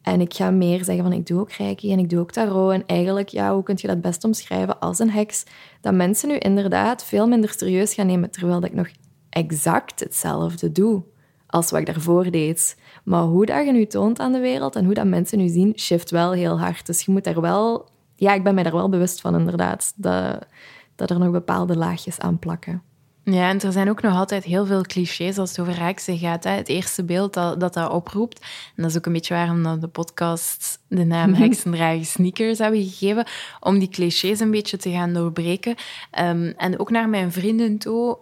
en 0.06 0.20
ik 0.20 0.34
ga 0.34 0.50
meer 0.50 0.84
zeggen 0.84 1.04
van 1.04 1.12
ik 1.12 1.26
doe 1.26 1.40
ook 1.40 1.52
reiki 1.52 1.92
en 1.92 1.98
ik 1.98 2.10
doe 2.10 2.20
ook 2.20 2.30
tarot. 2.30 2.72
En 2.72 2.86
eigenlijk, 2.86 3.28
ja, 3.28 3.54
hoe 3.54 3.62
kun 3.62 3.74
je 3.80 3.86
dat 3.86 4.00
best 4.00 4.24
omschrijven 4.24 4.80
als 4.80 4.98
een 4.98 5.10
heks? 5.10 5.44
Dat 5.80 5.94
mensen 5.94 6.28
nu 6.28 6.38
inderdaad 6.38 7.04
veel 7.04 7.28
minder 7.28 7.54
serieus 7.56 7.94
gaan 7.94 8.06
nemen, 8.06 8.30
terwijl 8.30 8.64
ik 8.64 8.72
nog 8.72 8.88
exact 9.30 10.00
hetzelfde 10.00 10.72
doe 10.72 11.02
als 11.46 11.70
wat 11.70 11.80
ik 11.80 11.86
daarvoor 11.86 12.30
deed. 12.30 12.76
Maar 13.04 13.22
hoe 13.22 13.46
dat 13.46 13.66
je 13.66 13.72
nu 13.72 13.86
toont 13.86 14.18
aan 14.18 14.32
de 14.32 14.38
wereld 14.38 14.76
en 14.76 14.84
hoe 14.84 14.94
dat 14.94 15.06
mensen 15.06 15.38
nu 15.38 15.48
zien, 15.48 15.72
shift 15.78 16.10
wel 16.10 16.32
heel 16.32 16.58
hard. 16.58 16.86
Dus 16.86 17.02
je 17.02 17.12
moet 17.12 17.24
daar 17.24 17.40
wel... 17.40 17.88
Ja, 18.16 18.32
ik 18.32 18.44
ben 18.44 18.54
mij 18.54 18.62
daar 18.62 18.72
wel 18.72 18.88
bewust 18.88 19.20
van, 19.20 19.34
inderdaad. 19.38 19.92
Dat, 19.96 20.46
dat 20.94 21.10
er 21.10 21.18
nog 21.18 21.30
bepaalde 21.30 21.76
laagjes 21.76 22.18
aan 22.18 22.38
plakken. 22.38 22.82
Ja, 23.30 23.48
en 23.48 23.60
er 23.60 23.72
zijn 23.72 23.90
ook 23.90 24.02
nog 24.02 24.14
altijd 24.14 24.44
heel 24.44 24.66
veel 24.66 24.82
clichés 24.82 25.38
als 25.38 25.50
het 25.50 25.60
over 25.60 25.80
heksen 25.80 26.18
gaat. 26.18 26.44
Hè. 26.44 26.50
Het 26.50 26.68
eerste 26.68 27.04
beeld 27.04 27.34
dat, 27.34 27.60
dat 27.60 27.74
dat 27.74 27.90
oproept, 27.90 28.40
en 28.76 28.82
dat 28.82 28.90
is 28.90 28.96
ook 28.96 29.06
een 29.06 29.12
beetje 29.12 29.34
waarom 29.34 29.62
dat 29.62 29.80
de 29.80 29.88
podcast 29.88 30.78
de 30.88 31.04
naam 31.04 31.34
Heksendragen 31.42 32.04
Sneakers 32.04 32.58
hebben 32.58 32.82
gegeven, 32.82 33.26
om 33.60 33.78
die 33.78 33.88
clichés 33.88 34.40
een 34.40 34.50
beetje 34.50 34.76
te 34.76 34.90
gaan 34.90 35.12
doorbreken. 35.12 35.74
Ehm, 36.10 36.52
en 36.56 36.78
ook 36.78 36.90
naar 36.90 37.08
mijn 37.08 37.32
vrienden 37.32 37.78
toe 37.78 38.18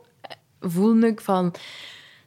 voelde 0.60 1.06
ik 1.06 1.20
van 1.20 1.54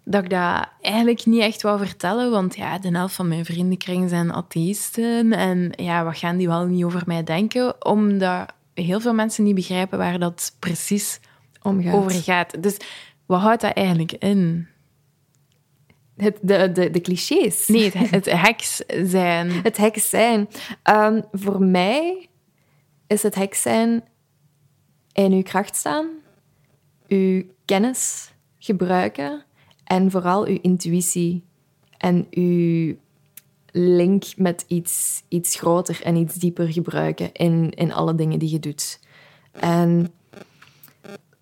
dat 0.04 0.24
ik 0.24 0.30
dat 0.30 0.68
eigenlijk 0.82 1.26
niet 1.26 1.42
echt 1.42 1.62
wou 1.62 1.78
vertellen, 1.86 2.32
want 2.32 2.56
ja, 2.56 2.80
de 2.80 2.90
helft 2.90 3.16
van 3.16 3.28
mijn 3.28 3.46
vriendenkring 3.46 4.10
zijn 4.10 4.34
atheïsten 4.34 5.34
en 5.34 5.72
ja, 5.76 6.04
wat 6.04 6.18
gaan 6.18 6.38
die 6.38 6.48
wel 6.48 6.66
niet 6.66 6.84
over 6.84 7.04
mij 7.06 7.24
denken, 7.24 7.86
omdat 7.86 8.54
heel 8.74 9.00
veel 9.00 9.14
mensen 9.14 9.44
niet 9.44 9.56
begrijpen 9.56 9.98
waar 9.98 10.20
dat 10.20 10.56
precies 10.60 11.20
Omgaat. 11.68 11.94
over 11.94 12.12
gaat. 12.12 12.64
Dus 12.64 12.78
wat 13.26 13.42
houdt 13.42 13.62
dat 13.62 13.74
eigenlijk 13.74 14.12
in? 14.12 14.68
Het, 16.18 16.38
de, 16.42 16.72
de, 16.72 16.90
de 16.90 17.02
clichés. 17.02 17.68
Nee, 17.68 17.92
het, 17.92 18.10
het 18.10 18.26
heks 18.48 18.76
zijn. 19.04 19.52
Het 19.52 19.78
heks 19.78 20.10
zijn. 20.10 20.50
Ehm, 20.84 21.22
voor 21.32 21.62
mij 21.62 22.28
is 23.08 23.24
het 23.24 23.36
heks 23.36 23.62
zijn 23.62 24.04
in 25.12 25.32
uw 25.32 25.44
kracht 25.44 25.76
staan, 25.76 26.10
uw 27.08 27.44
kennis 27.66 28.32
gebruiken 28.58 29.44
en 29.84 30.12
vooral 30.12 30.46
uw 30.46 30.60
intuïtie 30.62 31.44
en 31.98 32.28
uw 32.32 32.96
link 33.72 34.24
met 34.36 34.66
iets, 34.68 35.24
iets 35.28 35.56
groter 35.56 36.00
en 36.04 36.16
iets 36.16 36.36
dieper 36.36 36.72
gebruiken 36.72 37.32
in, 37.32 37.72
in 37.72 37.94
alle 37.94 38.16
dingen 38.16 38.40
die 38.40 38.52
je 38.52 38.60
doet. 38.60 39.00
En 39.52 40.14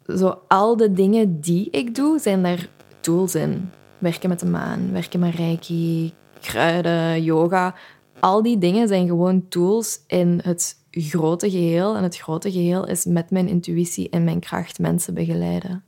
zo 0.08 0.42
al 0.48 0.78
de 0.78 0.92
dingen 0.92 1.40
die 1.40 1.70
ik 1.70 1.96
doe, 1.96 2.20
zijn 2.20 2.44
daar 2.44 2.70
tools 3.00 3.36
in. 3.36 3.70
Werken 3.98 4.30
met 4.30 4.40
de 4.40 4.46
maan, 4.46 4.92
werken 4.92 5.20
met 5.20 5.36
reiki, 5.36 6.14
kruiden, 6.42 7.24
yoga. 7.24 7.76
Al 8.20 8.44
die 8.44 8.58
dingen 8.58 8.88
zijn 8.88 9.08
gewoon 9.08 9.48
tools 9.48 10.00
in 10.08 10.40
het 10.44 10.76
grote 10.92 11.50
geheel. 11.50 11.96
En 11.96 12.04
het 12.04 12.18
grote 12.18 12.52
geheel 12.52 12.88
is 12.88 13.06
met 13.06 13.32
mijn 13.32 13.48
intuïtie 13.48 14.10
en 14.10 14.24
mijn 14.24 14.40
kracht 14.40 14.80
mensen 14.80 15.14
begeleiden. 15.14 15.84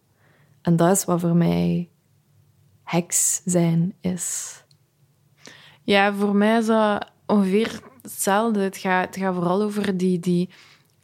En 0.62 0.76
dat 0.76 0.92
is 0.92 1.06
wat 1.06 1.20
voor 1.20 1.36
mij 1.36 1.90
heks 2.84 3.42
zijn 3.46 3.94
is. 4.02 4.56
Ja, 5.84 6.14
voor 6.14 6.36
mij 6.36 6.58
is 6.58 6.66
dat 6.66 7.12
ongeveer 7.26 7.82
hetzelfde. 8.02 8.60
Het 8.60 8.78
gaat, 8.78 9.06
het 9.06 9.18
gaat 9.18 9.34
vooral 9.34 9.62
over 9.62 9.98
die, 9.98 10.20
die 10.20 10.50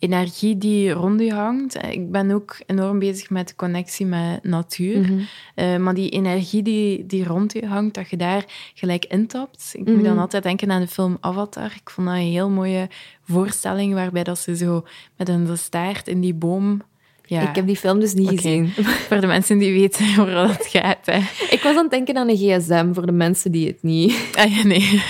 energie 0.03 0.57
die 0.57 0.91
rond 0.91 1.19
je 1.19 1.33
hangt. 1.33 1.83
Ik 1.83 2.11
ben 2.11 2.31
ook 2.31 2.57
enorm 2.65 2.99
bezig 2.99 3.29
met 3.29 3.47
de 3.47 3.55
connectie 3.55 4.05
met 4.05 4.43
natuur. 4.43 5.27
Eh, 5.55 5.77
maar 5.77 5.93
die 5.93 6.09
energie 6.09 6.63
die, 6.63 7.05
die 7.05 7.25
rond 7.25 7.53
je 7.53 7.67
hangt, 7.67 7.95
dat 7.95 8.09
je 8.09 8.17
daar 8.17 8.45
gelijk 8.73 9.05
intapt. 9.05 9.71
Ik 9.73 9.85
moet 9.85 10.03
dan 10.03 10.17
altijd 10.17 10.43
denken 10.43 10.71
aan 10.71 10.81
de 10.81 10.87
film 10.87 11.17
Avatar. 11.19 11.73
Ik 11.75 11.89
vond 11.89 12.07
dat 12.07 12.15
een 12.15 12.21
heel 12.21 12.49
mooie 12.49 12.89
voorstelling, 13.21 13.93
waarbij 13.93 14.23
dat 14.23 14.39
ze 14.39 14.55
zo 14.55 14.85
met 15.17 15.29
een 15.29 15.57
staart 15.57 16.07
in 16.07 16.21
die 16.21 16.33
boom... 16.33 16.81
Ja, 17.25 17.49
Ik 17.49 17.55
heb 17.55 17.67
die 17.67 17.75
film 17.75 17.99
dus 17.99 18.13
niet 18.13 18.29
gezien. 18.29 18.69
voor 19.07 19.21
de 19.21 19.27
mensen 19.27 19.57
die 19.57 19.73
weten 19.73 20.15
waar 20.25 20.47
dat 20.47 20.65
gaat. 20.65 21.05
Hè. 21.05 21.17
Ik 21.49 21.59
was 21.63 21.75
aan 21.75 21.81
het 21.81 21.91
denken 21.91 22.17
aan 22.17 22.29
een 22.29 22.37
gsm 22.37 22.93
voor 22.93 23.05
de 23.05 23.11
mensen 23.11 23.51
die 23.51 23.67
het 23.67 23.83
niet... 23.83 24.13
Ah, 24.37 24.55
ja, 24.55 24.63
nee. 24.63 25.03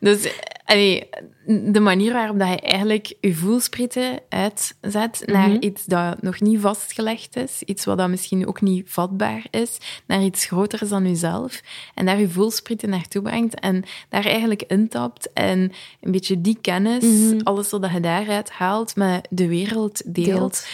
Dus 0.00 0.28
allee, 0.64 1.08
de 1.46 1.80
manier 1.80 2.12
waarop 2.12 2.38
dat 2.38 2.48
je 2.48 2.60
eigenlijk 2.60 3.14
je 3.20 3.34
voelsprieten 3.34 4.20
uitzet 4.28 5.22
naar 5.26 5.58
iets 5.58 5.84
dat 5.84 6.22
nog 6.22 6.40
niet 6.40 6.60
vastgelegd 6.60 7.36
is, 7.36 7.62
iets 7.62 7.84
wat 7.84 7.98
dat 7.98 8.08
misschien 8.08 8.46
ook 8.46 8.60
niet 8.60 8.90
vatbaar 8.90 9.46
is, 9.50 9.78
naar 10.06 10.22
iets 10.22 10.44
groters 10.44 10.88
dan 10.88 11.08
jezelf, 11.08 11.60
en 11.94 12.06
daar 12.06 12.20
je 12.20 12.28
voelsprieten 12.28 12.88
naartoe 12.88 13.22
brengt 13.22 13.60
en 13.60 13.84
daar 14.08 14.24
eigenlijk 14.24 14.62
intapt 14.62 15.32
en 15.32 15.72
een 16.00 16.12
beetje 16.12 16.40
die 16.40 16.58
kennis, 16.60 17.04
alles 17.42 17.70
wat 17.70 17.90
je 17.92 18.00
daaruit 18.00 18.50
haalt, 18.50 18.96
met 18.96 19.28
de 19.30 19.48
wereld 19.48 20.02
deelt. 20.14 20.26
Deelt. 20.26 20.66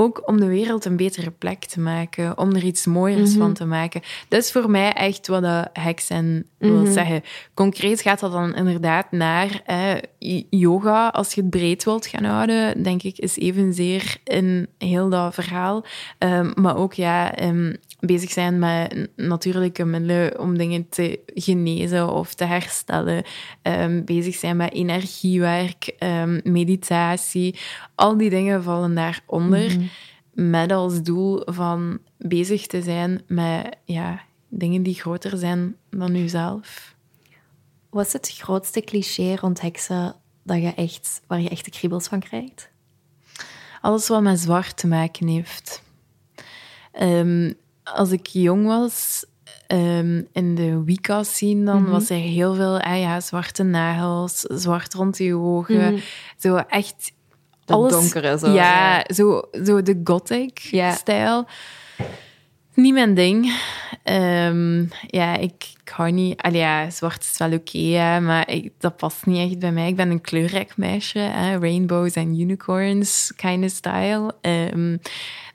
Ook 0.00 0.22
om 0.28 0.40
de 0.40 0.46
wereld 0.46 0.84
een 0.84 0.96
betere 0.96 1.30
plek 1.30 1.64
te 1.64 1.80
maken, 1.80 2.38
om 2.38 2.54
er 2.54 2.64
iets 2.64 2.86
mooiers 2.86 3.34
van 3.34 3.52
te 3.52 3.64
maken. 3.64 4.02
Dat 4.28 4.42
is 4.42 4.52
voor 4.52 4.70
mij 4.70 4.92
echt 4.92 5.26
wat 5.26 5.42
de 5.42 5.66
heksen 5.72 6.46
wil 6.58 6.86
zeggen. 6.86 7.22
Concreet 7.54 8.00
gaat 8.00 8.20
dat 8.20 8.32
dan 8.32 8.54
inderdaad 8.54 9.10
naar 9.10 9.62
eh, 9.64 10.42
yoga. 10.50 11.08
Als 11.08 11.34
je 11.34 11.40
het 11.40 11.50
breed 11.50 11.84
wilt 11.84 12.06
gaan 12.06 12.24
houden, 12.24 12.82
denk 12.82 13.02
ik, 13.02 13.18
is 13.18 13.36
evenzeer 13.36 14.16
in 14.24 14.68
heel 14.78 15.08
dat 15.08 15.34
verhaal. 15.34 15.84
Ehm, 16.18 16.50
maar 16.54 16.76
ook 16.76 16.92
ja, 16.92 17.34
ehm, 17.34 17.74
bezig 18.00 18.30
zijn 18.30 18.58
met 18.58 19.08
natuurlijke 19.16 19.84
middelen 19.84 20.40
om 20.40 20.58
dingen 20.58 20.88
te 20.88 21.20
genezen 21.34 22.12
of 22.12 22.34
te 22.34 22.44
herstellen. 22.44 23.24
Ehm, 23.62 24.04
bezig 24.04 24.34
zijn 24.34 24.56
met 24.56 24.72
energiewerk, 24.72 25.94
ehm, 25.98 26.40
meditatie. 26.44 27.58
Al 27.94 28.16
die 28.16 28.30
dingen 28.30 28.62
vallen 28.62 28.94
daaronder. 28.94 29.76
Met 30.32 30.72
als 30.72 31.02
doel 31.02 31.42
van 31.44 31.98
bezig 32.18 32.66
te 32.66 32.82
zijn 32.82 33.22
met 33.26 33.76
ja, 33.84 34.20
dingen 34.48 34.82
die 34.82 34.94
groter 34.94 35.38
zijn 35.38 35.76
dan 35.90 36.16
jezelf. 36.16 36.96
Wat 37.90 38.06
is 38.06 38.12
het 38.12 38.34
grootste 38.38 38.80
cliché 38.80 39.34
rond 39.34 39.60
heksen 39.60 40.14
dat 40.42 40.62
je 40.62 40.74
echt, 40.74 41.20
waar 41.26 41.40
je 41.40 41.48
echt 41.48 41.64
de 41.64 41.70
kriebels 41.70 42.08
van 42.08 42.20
krijgt? 42.20 42.70
Alles 43.80 44.08
wat 44.08 44.22
met 44.22 44.40
zwart 44.40 44.76
te 44.76 44.86
maken 44.86 45.26
heeft. 45.26 45.82
Ehm, 46.92 47.52
als 47.94 48.10
ik 48.10 48.26
jong 48.26 48.66
was, 48.66 49.24
ehm, 49.66 50.22
in 50.32 50.54
de 50.54 50.82
Wicca-scene, 50.84 51.64
dan 51.64 51.82
Mhm. 51.82 51.90
was 51.90 52.10
er 52.10 52.16
heel 52.16 52.54
veel 52.54 52.80
ah 52.80 52.98
ja, 53.00 53.20
zwarte 53.20 53.62
nagels, 53.62 54.40
zwart 54.40 54.94
rond 54.94 55.18
je 55.18 55.34
ogen. 55.36 55.92
Mhm. 55.92 56.00
Zo 56.38 56.56
echt 56.56 57.12
alles. 57.66 57.92
donkere 57.92 58.38
zo, 58.38 58.46
Ja, 58.50 58.96
ja. 58.96 59.04
Zo, 59.14 59.42
zo 59.64 59.82
de 59.82 59.94
Ja. 59.94 60.00
gothic-stijl. 60.04 61.46
Niet 62.74 62.92
mijn 62.92 63.14
ding. 63.14 63.58
Ehm, 64.02 64.84
ja, 65.06 65.36
ik, 65.36 65.66
ik 65.82 65.88
hou 65.94 66.10
niet... 66.10 66.40
Allee, 66.42 66.58
ja, 66.60 66.90
zwart 66.90 67.22
is 67.22 67.38
wel 67.38 67.52
oké, 67.52 68.20
maar 68.20 68.50
ik, 68.50 68.72
dat 68.78 68.96
past 68.96 69.26
niet 69.26 69.50
echt 69.50 69.58
bij 69.58 69.72
mij. 69.72 69.88
Ik 69.88 69.96
ben 69.96 70.10
een 70.10 70.20
kleurrijk 70.20 70.76
meisje. 70.76 71.18
Hè, 71.18 71.58
rainbows 71.58 72.12
en 72.14 72.40
unicorns 72.40 73.32
kind 73.36 73.64
of 73.64 73.70
style. 73.70 74.34
Ehm, 74.40 74.96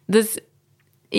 dus 0.06 0.38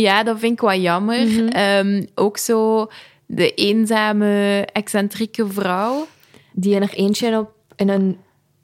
ja, 0.00 0.22
dat 0.22 0.38
vind 0.38 0.52
ik 0.52 0.60
wat 0.60 0.82
jammer. 0.82 1.26
Mhm. 1.26 1.46
Ehm, 1.48 2.02
ook 2.14 2.38
zo 2.38 2.86
de 3.26 3.54
eenzame, 3.54 4.66
excentrieke 4.72 5.48
vrouw. 5.48 6.06
Die 6.52 6.74
in 6.74 6.82
er 6.82 6.94
eentje 6.94 7.38
op, 7.38 7.50
in 7.76 7.88
een 7.88 8.16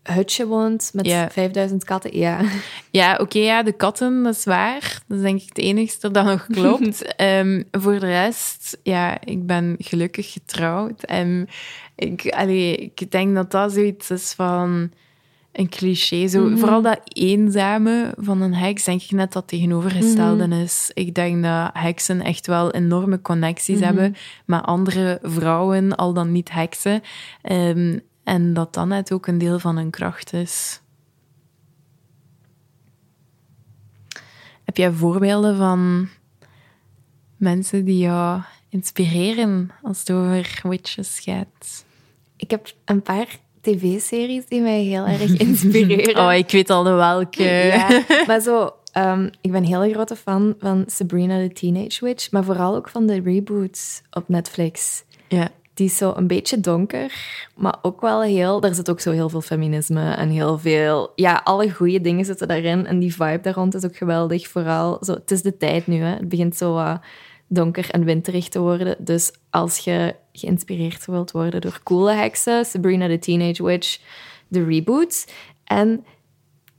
hutje 0.02 0.46
woont 0.46 0.90
met 0.94 1.06
Ja. 1.06 1.30
5000 1.30 1.84
katten. 1.84 2.16
Ja. 2.18 2.40
Ja, 2.90 3.16
oké, 3.20 3.38
ja, 3.38 3.62
de 3.62 3.72
katten, 3.72 4.22
dat 4.22 4.36
is 4.36 4.44
waar. 4.44 5.02
Dat 5.06 5.16
is 5.16 5.22
denk 5.22 5.40
ik 5.40 5.48
het 5.48 5.58
enigste 5.58 6.10
dat 6.10 6.24
nog 6.24 6.46
klopt. 6.56 7.14
Ehm, 7.16 7.62
voor 7.70 7.98
de 7.98 8.06
rest, 8.06 8.78
ja, 8.82 9.18
ik 9.24 9.46
ben 9.46 9.76
gelukkig 9.78 10.32
getrouwd. 10.32 11.02
En 11.02 11.48
ik, 11.96 12.26
allee, 12.30 12.76
ik 12.76 13.10
denk 13.10 13.34
dat 13.34 13.50
dat 13.50 13.72
zoiets 13.72 14.10
is 14.10 14.32
van 14.32 14.90
een 15.52 15.68
cliché. 15.68 16.26
Zo, 16.28 16.44
Mhm. 16.48 16.56
Vooral 16.58 16.82
dat 16.82 17.00
eenzame 17.04 18.14
van 18.18 18.40
een 18.40 18.54
heks, 18.54 18.84
denk 18.84 19.02
ik 19.02 19.10
net 19.10 19.32
dat 19.32 19.48
tegenovergestelde 19.48 20.46
Mhm. 20.46 20.60
is. 20.60 20.90
Ik 20.94 21.14
denk 21.14 21.42
dat 21.42 21.70
heksen 21.72 22.20
echt 22.20 22.46
wel 22.46 22.70
enorme 22.70 23.22
connecties 23.22 23.76
Mhm. 23.76 23.84
hebben 23.84 24.14
met 24.44 24.62
andere 24.62 25.18
vrouwen, 25.22 25.96
al 25.96 26.12
dan 26.12 26.32
niet 26.32 26.50
heksen. 26.52 27.02
Ehm, 27.42 27.98
en 28.24 28.52
dat 28.54 28.74
dat 28.74 28.86
net 28.86 29.12
ook 29.12 29.26
een 29.26 29.38
deel 29.38 29.58
van 29.58 29.76
hun 29.76 29.90
kracht 29.90 30.32
is. 30.32 30.80
Heb 34.64 34.76
jij 34.76 34.92
voorbeelden 34.92 35.56
van 35.56 36.08
mensen 37.36 37.84
die 37.84 37.98
jou 37.98 38.40
inspireren 38.68 39.70
als 39.82 39.98
het 39.98 40.10
over 40.10 40.60
witches 40.62 41.20
gaat? 41.20 41.84
Ik 42.36 42.50
heb 42.50 42.74
een 42.84 43.02
paar 43.02 43.38
tv-series 43.60 44.46
die 44.46 44.60
mij 44.60 44.82
heel 44.82 45.06
erg 45.06 45.36
inspireren. 45.46 46.26
Oh, 46.26 46.34
ik 46.34 46.50
weet 46.50 46.70
al 46.70 46.82
de 46.82 46.90
welke. 46.90 47.42
Ja, 47.42 48.02
maar 48.26 48.40
zo... 48.40 48.70
ehm, 48.92 49.28
ik 49.40 49.52
ben 49.52 49.62
een 49.62 49.68
hele 49.68 49.92
grote 49.92 50.16
fan 50.16 50.54
van 50.58 50.84
Sabrina 50.86 51.46
the 51.48 51.52
Teenage 51.52 52.04
Witch, 52.04 52.30
maar 52.30 52.44
vooral 52.44 52.76
ook 52.76 52.88
van 52.88 53.06
de 53.06 53.20
reboots 53.20 54.02
op 54.10 54.28
Netflix. 54.28 55.04
Ja. 55.28 55.48
Die 55.74 55.88
is 55.88 55.96
zo 55.96 56.12
een 56.16 56.26
beetje 56.26 56.60
donker, 56.60 57.12
maar 57.56 57.76
ook 57.82 58.00
wel 58.00 58.22
heel... 58.22 58.60
Daar 58.60 58.74
zit 58.74 58.90
ook 58.90 59.00
zo 59.00 59.10
heel 59.10 59.28
veel 59.28 59.40
feminisme 59.40 60.12
en 60.12 60.28
heel 60.28 60.58
veel... 60.58 61.12
Ja, 61.14 61.40
alle 61.44 61.70
goede 61.70 62.00
dingen 62.00 62.24
zitten 62.24 62.48
daarin. 62.48 62.86
En 62.86 62.98
die 62.98 63.14
vibe 63.14 63.40
daar 63.42 63.54
rond 63.54 63.74
is 63.74 63.84
ook 63.84 63.96
geweldig. 63.96 64.48
Vooral 64.48 64.98
zo... 65.00 65.12
Het 65.12 65.30
is 65.30 65.42
de 65.42 65.56
tijd 65.56 65.86
nu, 65.86 65.96
hè. 65.96 66.14
Het 66.14 66.28
begint 66.28 66.56
zo 66.56 66.72
wat 66.72 67.00
donker 67.46 67.90
en 67.90 68.04
winterig 68.04 68.48
te 68.48 68.60
worden. 68.60 68.96
Dus 68.98 69.32
als 69.50 69.78
je 69.78 70.14
geïnspireerd 70.32 71.06
wilt 71.06 71.30
worden 71.30 71.60
door 71.60 71.80
coole 71.82 72.12
heksen, 72.12 72.64
Sabrina 72.64 73.08
the 73.08 73.18
Teenage 73.18 73.64
Witch, 73.64 73.98
de 74.48 74.64
reboots 74.64 75.26
en 75.64 76.04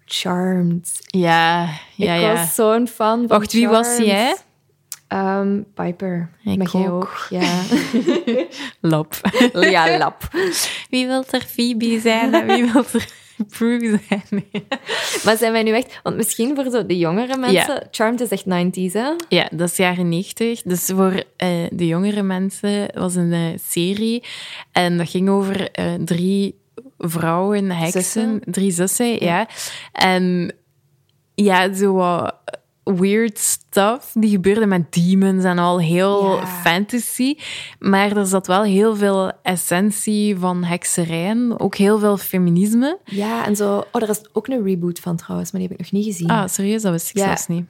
Charmed. 0.05 0.99
Ja, 1.05 1.69
ja, 1.95 2.13
ik 2.13 2.21
ja. 2.21 2.33
was 2.33 2.55
zo'n 2.55 2.87
fan 2.87 3.17
van 3.17 3.27
Wacht, 3.27 3.53
wie 3.53 3.67
was 3.67 3.97
jij? 3.97 4.35
Ehm, 5.07 5.61
Piper. 5.73 6.29
Ik 6.43 6.75
ook. 6.75 6.89
ook. 6.89 7.27
Ja. 7.29 7.61
Lap. 8.79 9.15
ja, 9.53 9.97
lap. 9.97 10.27
Wie 10.89 11.07
wil 11.07 11.23
er 11.29 11.41
Phoebe 11.41 11.99
zijn 11.99 12.33
en 12.33 12.45
wie 12.47 12.71
wil 12.71 12.83
er 12.93 13.07
Prue 13.45 13.99
zijn? 14.09 14.45
Maar 15.25 15.37
zijn 15.37 15.51
wij 15.51 15.63
nu 15.63 15.71
echt... 15.71 15.99
Want 16.03 16.15
misschien 16.15 16.55
voor 16.55 16.69
zo 16.69 16.85
de 16.85 16.97
jongere 16.97 17.37
mensen... 17.37 17.87
Charmed 17.91 18.21
is 18.21 18.29
echt 18.29 18.45
90s, 18.45 18.91
hè? 18.91 19.11
Ja, 19.29 19.49
dat 19.51 19.69
is 19.69 19.77
jaren 19.77 20.09
90. 20.09 20.61
Dus 20.61 20.85
voor 20.85 21.23
eh, 21.37 21.49
de 21.71 21.87
jongere 21.87 22.21
mensen 22.23 22.91
was 22.93 23.15
een 23.15 23.59
serie. 23.69 24.23
En 24.71 24.97
dat 24.97 25.09
ging 25.09 25.29
over 25.29 25.71
eh, 25.71 25.93
drie 25.93 26.59
vrouwen, 26.97 27.71
heksen. 27.71 28.01
Zussen? 28.01 28.41
Drie 28.45 28.71
zussen, 28.71 29.23
ja. 29.23 29.47
En 29.91 30.53
ja, 31.35 31.73
zo 31.73 31.93
wat 31.93 32.35
weird 32.83 33.37
stuff. 33.37 34.11
Die 34.13 34.29
gebeurde 34.29 34.65
met 34.65 34.93
demons 34.93 35.43
en 35.43 35.57
al 35.57 35.79
heel 35.79 36.35
Ja. 36.35 36.45
fantasy. 36.47 37.35
Maar 37.79 38.17
er 38.17 38.25
zat 38.25 38.47
wel 38.47 38.63
heel 38.63 38.95
veel 38.95 39.31
essentie 39.43 40.37
van 40.37 40.63
hekserijen. 40.63 41.59
Ook 41.59 41.75
heel 41.75 41.99
veel 41.99 42.17
feminisme. 42.17 42.97
Ja, 43.05 43.45
en 43.45 43.55
zo... 43.55 43.77
Oh, 43.91 44.01
er 44.01 44.09
is 44.09 44.21
ook 44.33 44.47
een 44.47 44.63
reboot 44.63 44.99
van 44.99 45.15
trouwens, 45.15 45.51
maar 45.51 45.61
die 45.61 45.69
heb 45.69 45.79
ik 45.79 45.83
nog 45.91 46.01
niet 46.01 46.13
gezien. 46.13 46.29
Ah, 46.29 46.47
serieus? 46.47 46.81
Dat 46.81 46.91
wist 46.91 47.09
ik 47.09 47.17
Ja. 47.17 47.25
zelfs 47.25 47.47
niet. 47.47 47.65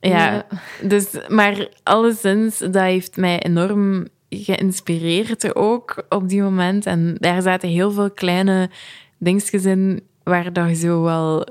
Ja, 0.00 0.32
Ja. 0.32 0.46
dus, 0.82 1.06
maar 1.28 1.68
alleszins, 1.82 2.58
dat 2.58 2.74
heeft 2.74 3.16
mij 3.16 3.38
enorm 3.42 4.06
geïnspireerd 4.28 5.54
ook 5.54 6.04
op 6.08 6.28
die 6.28 6.42
moment. 6.42 6.86
En 6.86 7.14
daar 7.18 7.42
zaten 7.42 7.68
heel 7.68 7.90
veel 7.90 8.10
kleine 8.10 8.70
dingetjes 9.18 9.64
in 9.64 10.02
waar 10.22 10.52
dat 10.52 10.68
je 10.68 10.74
zo 10.74 11.02
wel... 11.02 11.46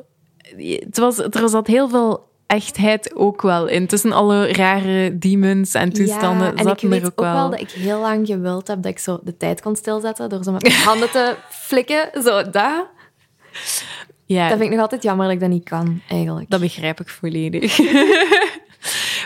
Het 0.58 0.98
was, 0.98 1.18
er 1.18 1.50
zat 1.50 1.68
heel 1.68 1.90
veel 1.90 2.29
echtheid 2.50 3.16
ook 3.16 3.42
wel 3.42 3.68
in. 3.68 3.88
Tussen 3.88 4.12
alle 4.12 4.54
rare 4.54 5.18
demons 5.18 5.74
en 5.74 5.94
toestanden 5.94 6.48
ja, 6.48 6.54
en 6.54 6.68
ik 6.68 6.82
er 6.82 7.06
ook 7.06 7.20
wel... 7.20 7.50
dat 7.50 7.60
ik 7.60 7.72
heel 7.72 8.00
lang 8.00 8.28
gewild 8.28 8.68
heb 8.68 8.82
dat 8.82 8.92
ik 8.92 9.00
zo 9.00 9.20
de 9.24 9.38
tijd 9.38 9.62
kon 9.62 9.76
stilzetten 9.76 10.30
door 10.30 10.44
zo 10.44 10.52
met 10.52 10.62
mijn 10.62 10.74
handen 10.76 11.12
te 11.12 11.36
flikken. 11.50 12.10
Zo, 12.24 12.50
dat. 12.50 12.88
ja, 14.26 14.50
Dat 14.50 14.58
vind 14.58 14.62
ik 14.62 14.70
nog 14.70 14.80
altijd 14.80 15.04
jammer 15.04 15.26
dat 15.26 15.34
ik 15.34 15.40
dat 15.40 15.50
niet 15.50 15.64
kan, 15.64 16.02
eigenlijk. 16.08 16.50
Dat 16.50 16.60
begrijp 16.60 17.00
ik 17.00 17.10
volledig. 17.10 17.78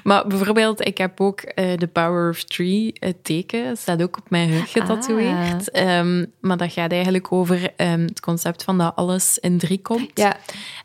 maar 0.04 0.28
bijvoorbeeld, 0.28 0.86
ik 0.88 0.98
heb 0.98 1.22
ook 1.22 1.40
eh 1.42 1.74
The 1.74 1.88
Power 1.88 2.30
of 2.30 2.44
Three, 2.44 2.94
het 3.00 3.24
teken, 3.24 3.78
staat 3.78 4.02
ook 4.04 4.18
op 4.18 4.30
mijn 4.30 4.50
rug 4.50 4.72
getatoeëerd. 4.72 5.72
Ehm, 5.72 6.26
maar 6.42 6.58
dat 6.58 6.72
gaat 6.74 6.92
eigenlijk 6.92 7.32
over 7.32 7.72
ehm, 7.76 8.02
het 8.02 8.20
concept 8.20 8.64
van 8.64 8.78
dat 8.78 8.96
alles 8.96 9.38
in 9.40 9.58
drie 9.58 9.82
komt. 9.82 10.12
Ja, 10.14 10.38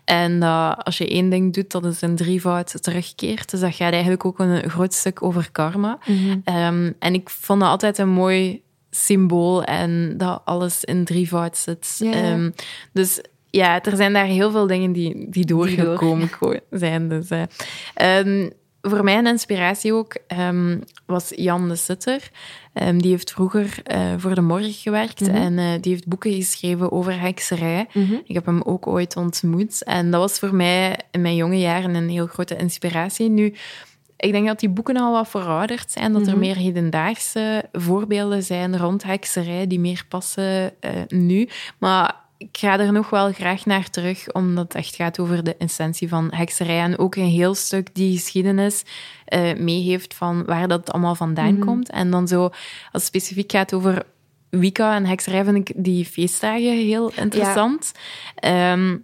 En 0.04 0.40
dat 0.40 0.84
als 0.84 0.98
je 0.98 1.08
één 1.08 1.28
ding 1.30 1.54
doet, 1.54 1.70
dat 1.70 1.84
het 1.84 2.02
in 2.02 2.16
drievoud 2.16 2.82
terugkeert. 2.82 3.50
Dus 3.50 3.60
dat 3.60 3.74
gaat 3.74 3.92
eigenlijk 3.92 4.24
ook 4.24 4.38
een 4.38 4.70
groot 4.70 4.94
stuk 4.94 5.22
over 5.22 5.48
karma. 5.52 5.98
Ehm, 6.44 6.92
en 6.98 7.14
ik 7.14 7.30
vond 7.30 7.60
dat 7.60 7.68
altijd 7.68 7.98
een 7.98 8.08
mooi 8.08 8.62
symbool 8.90 9.64
en 9.64 10.14
dat 10.16 10.42
alles 10.44 10.84
in 10.84 11.04
drievoud 11.04 11.56
zit. 11.56 11.94
Ja. 11.98 12.12
Ehm, 12.12 12.50
dus 12.92 13.20
ja, 13.50 13.82
er 13.82 13.96
zijn 13.96 14.12
daar 14.12 14.24
heel 14.24 14.50
veel 14.50 14.66
dingen 14.66 14.92
die, 14.92 15.26
die 15.30 15.44
doorgekomen 15.44 16.30
ko- 16.38 16.58
zijn. 16.70 17.08
Dus, 17.08 17.28
eh. 17.30 17.42
Voor 18.82 19.04
mij 19.04 19.18
een 19.18 19.26
inspiratie 19.26 19.94
ook 19.94 20.16
ehm, 20.26 20.78
was 21.06 21.32
Jan 21.36 21.68
de 21.68 21.76
Sutter. 21.76 22.30
Ehm, 22.72 22.98
die 22.98 23.10
heeft 23.10 23.32
vroeger 23.32 23.80
eh, 23.82 24.14
voor 24.16 24.34
de 24.34 24.40
morgen 24.40 24.72
gewerkt 24.72 25.28
en 25.28 25.58
eh, 25.58 25.64
die 25.80 25.92
heeft 25.92 26.06
boeken 26.06 26.32
geschreven 26.32 26.92
over 26.92 27.20
hekserij. 27.20 27.86
Ik 28.24 28.34
heb 28.34 28.46
hem 28.46 28.62
ook 28.62 28.86
ooit 28.86 29.16
ontmoet. 29.16 29.84
En 29.84 30.10
dat 30.10 30.20
was 30.20 30.38
voor 30.38 30.54
mij 30.54 30.98
in 31.10 31.20
mijn 31.20 31.36
jonge 31.36 31.58
jaren 31.58 31.94
een 31.94 32.08
heel 32.08 32.26
grote 32.26 32.56
inspiratie. 32.56 33.28
Nu, 33.28 33.54
ik 34.16 34.32
denk 34.32 34.46
dat 34.46 34.60
die 34.60 34.68
boeken 34.68 34.96
al 34.96 35.12
wat 35.12 35.28
verouderd 35.28 35.90
zijn, 35.90 36.12
dat 36.12 36.26
er 36.26 36.38
meer 36.38 36.56
hedendaagse 36.56 37.64
voorbeelden 37.72 38.42
zijn 38.42 38.78
rond 38.78 39.02
hekserij 39.02 39.66
die 39.66 39.80
meer 39.80 40.04
passen 40.08 40.80
eh, 40.80 40.90
nu. 41.08 41.48
Maar 41.78 42.14
ik 42.38 42.56
ga 42.58 42.78
er 42.78 42.92
nog 42.92 43.10
wel 43.10 43.32
graag 43.32 43.66
naar 43.66 43.90
terug, 43.90 44.32
omdat 44.32 44.64
het 44.64 44.74
echt 44.74 44.94
gaat 44.94 45.18
over 45.18 45.44
de 45.44 45.56
essentie 45.56 46.08
van 46.08 46.28
hekserij 46.34 46.80
en 46.80 46.98
ook 46.98 47.16
een 47.16 47.24
heel 47.24 47.54
stuk 47.54 47.94
die 47.94 48.18
geschiedenis 48.18 48.82
eh 49.24 49.56
meegeeft 49.56 50.14
van 50.14 50.44
waar 50.44 50.68
dat 50.68 50.92
allemaal 50.92 51.14
vandaan 51.14 51.58
komt. 51.58 51.90
En 51.90 52.10
dan 52.10 52.28
zo, 52.28 52.42
als 52.42 52.52
het 52.92 53.02
specifiek 53.02 53.50
gaat 53.52 53.72
over 53.72 54.02
Wicca 54.50 54.94
en 54.94 55.06
hekserij, 55.06 55.44
vind 55.44 55.68
ik 55.68 55.72
die 55.76 56.04
feestdagen 56.04 56.76
heel 56.76 57.12
interessant. 57.14 57.92
Ehm, 58.34 58.96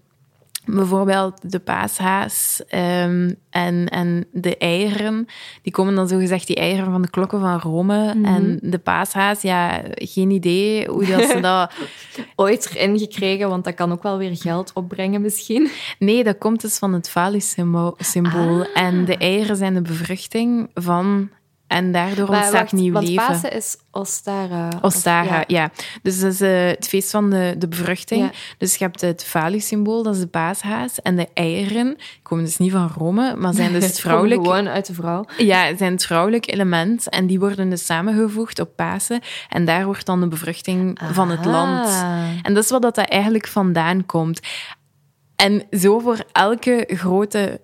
bijvoorbeeld 0.66 1.50
de 1.50 1.58
paashaas 1.58 2.62
ehm, 2.68 3.30
en, 3.50 3.88
en 3.88 4.26
de 4.32 4.56
eieren. 4.56 5.26
Die 5.62 5.72
komen 5.72 5.94
dan 5.94 6.08
zogezegd 6.08 6.46
die 6.46 6.56
eieren 6.56 6.90
van 6.90 7.02
de 7.02 7.10
klokken 7.10 7.40
van 7.40 7.60
Rome. 7.60 8.16
En 8.22 8.58
de 8.62 8.78
paashaas, 8.78 9.42
ja, 9.42 9.82
geen 9.94 10.30
idee 10.30 10.88
hoe 10.88 11.06
dat 11.06 11.22
ze 11.30 11.40
dat... 11.40 11.72
ooit 12.36 12.70
erin 12.74 12.98
gekregen, 12.98 13.48
want 13.48 13.64
dat 13.64 13.74
kan 13.74 13.92
ook 13.92 14.02
wel 14.02 14.18
weer 14.18 14.36
geld 14.36 14.72
opbrengen 14.74 15.20
misschien. 15.20 15.70
Nee, 15.98 16.24
dat 16.24 16.38
komt 16.38 16.60
dus 16.60 16.78
van 16.78 16.92
het 16.92 17.10
Phallus-symbool. 17.10 18.66
En 18.74 19.04
de 19.04 19.16
eieren 19.16 19.56
zijn 19.56 19.74
de 19.74 19.82
bevruchting 19.82 20.70
van 20.74 21.30
En 21.66 21.92
daardoor 21.92 22.28
Maar 22.30 22.38
ontstaat 22.38 22.60
wacht, 22.60 22.72
nieuw 22.72 22.92
want 22.92 23.08
leven. 23.08 23.26
Pasen 23.26 23.52
is 23.52 23.76
Ostara. 23.90 24.68
of- 24.68 24.82
Ostara, 24.82 25.34
ja. 25.36 25.44
ja. 25.46 25.70
Dus 26.02 26.20
dat 26.20 26.32
is 26.32 26.40
eh, 26.40 26.66
het 26.66 26.88
feest 26.88 27.10
van 27.10 27.30
de, 27.30 27.54
de 27.58 27.68
bevruchting. 27.68 28.22
Ja. 28.22 28.30
Dus 28.58 28.74
je 28.76 28.84
hebt 28.84 29.00
het 29.00 29.24
Phallus-symbool, 29.24 30.02
dat 30.02 30.14
is 30.14 30.20
de 30.20 30.26
paashaas. 30.26 31.02
En 31.02 31.16
de 31.16 31.28
eieren 31.34 31.96
komen 32.22 32.44
dus 32.44 32.56
niet 32.58 32.72
van 32.72 32.90
Rome, 32.98 33.36
maar 33.36 33.54
zijn 33.54 33.72
dus 33.72 33.86
het 33.90 34.00
vrouwelijk... 34.00 34.40
Gewoon 34.40 34.68
uit 34.68 34.86
de 34.86 34.94
vrouw. 34.94 35.24
Ja, 35.38 35.76
zijn 35.76 35.92
het 35.92 36.04
vrouwelijk 36.06 36.50
element. 36.50 37.08
En 37.08 37.26
die 37.26 37.38
worden 37.38 37.70
dus 37.70 37.84
samengevoegd 37.86 38.60
op 38.60 38.76
Pasen. 38.76 39.20
En 39.48 39.64
daar 39.64 39.84
wordt 39.84 40.06
dan 40.06 40.20
de 40.20 40.28
bevruchting 40.28 40.98
van 41.12 41.30
het 41.30 41.46
Ah. 41.46 41.52
land. 41.52 41.88
En 42.42 42.54
dat 42.54 42.64
is 42.64 42.70
wat 42.70 42.82
dat 42.82 42.96
eigenlijk 42.98 43.46
vandaan 43.46 44.06
komt. 44.06 44.40
En 45.36 45.62
zo 45.70 45.98
voor 45.98 46.24
elke 46.32 46.84
grote 46.92 47.60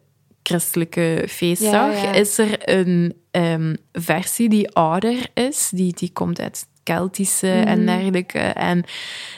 christelijke 0.50 1.24
feestdag 1.28 1.72
Ja, 1.94 2.02
ja. 2.02 2.12
is 2.12 2.38
er 2.38 2.58
een 2.74 3.14
ehm, 3.30 3.74
versie 3.92 4.48
die 4.48 4.70
ouder 4.70 5.26
is. 5.34 5.70
Die, 5.74 5.92
die 5.94 6.10
komt 6.12 6.40
uit 6.40 6.56
het 6.60 6.68
Keltische 6.82 7.46
Mhm. 7.46 7.66
en 7.66 7.86
dergelijke. 7.86 8.38
En 8.38 8.84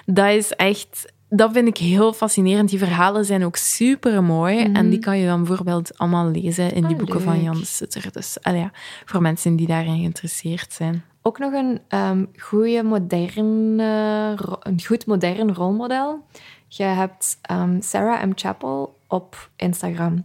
dat 0.07 0.29
is 0.29 0.51
echt... 0.51 1.13
Dat 1.35 1.53
vind 1.53 1.69
ik 1.69 1.77
heel 1.77 2.13
fascinerend. 2.13 2.71
Die 2.71 2.79
verhalen 2.79 3.25
zijn 3.25 3.45
ook 3.45 3.57
super 3.57 4.23
mooi. 4.23 4.63
En 4.73 4.91
die 4.91 4.99
kan 4.99 5.19
je 5.19 5.27
dan 5.27 5.45
bijvoorbeeld 5.45 5.99
allemaal 5.99 6.31
lezen 6.31 6.65
in 6.65 6.73
die 6.73 6.83
Mhm. 6.83 6.91
Ah, 6.93 6.99
boeken 6.99 7.21
van. 7.21 7.43
Jan 7.43 7.65
Sutter. 7.65 8.13
Dus 8.13 8.37
ja, 8.43 8.71
voor 9.05 9.23
mensen 9.23 9.57
die 9.57 9.67
daarin 9.67 9.97
geïnteresseerd 9.97 10.73
zijn. 10.73 11.05
Ook 11.23 11.39
nog 11.39 11.53
een, 11.53 11.81
ehm 11.89 12.25
goede 12.37 12.83
moderne, 12.83 14.37
een 14.63 14.83
goed 14.85 15.07
modern 15.07 15.55
rolmodel. 15.55 16.25
Je 16.69 16.83
hebt 16.85 17.39
ehm, 17.43 17.81
Sarah 17.81 18.23
M. 18.25 18.33
Chappell 18.35 18.87
op 19.09 19.51
Instagram. 19.57 20.25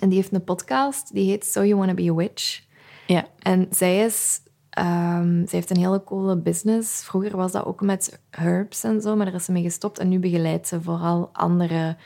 En 0.00 0.08
die 0.08 0.18
heeft 0.18 0.32
een 0.32 0.44
podcast, 0.44 1.14
die 1.14 1.30
heet 1.30 1.46
So 1.46 1.64
You 1.64 1.76
Wanna 1.76 1.94
Be 1.94 2.10
a 2.10 2.14
Witch. 2.14 2.62
Ja. 3.06 3.26
En 3.38 3.66
zij 3.70 4.04
is... 4.04 4.40
zij 4.70 5.46
heeft 5.46 5.70
een 5.70 5.76
hele 5.76 6.04
coole 6.04 6.36
business. 6.36 7.04
Vroeger 7.04 7.36
was 7.36 7.52
dat 7.52 7.64
ook 7.64 7.80
met 7.80 8.20
herbs 8.30 8.84
en 8.84 9.00
zo, 9.00 9.16
maar 9.16 9.26
daar 9.26 9.34
is 9.34 9.44
ze 9.44 9.52
mee 9.52 9.62
gestopt. 9.62 9.98
En 9.98 10.08
nu 10.08 10.18
begeleidt 10.18 10.68
ze 10.68 10.82
vooral 10.82 11.30
andere 11.32 11.96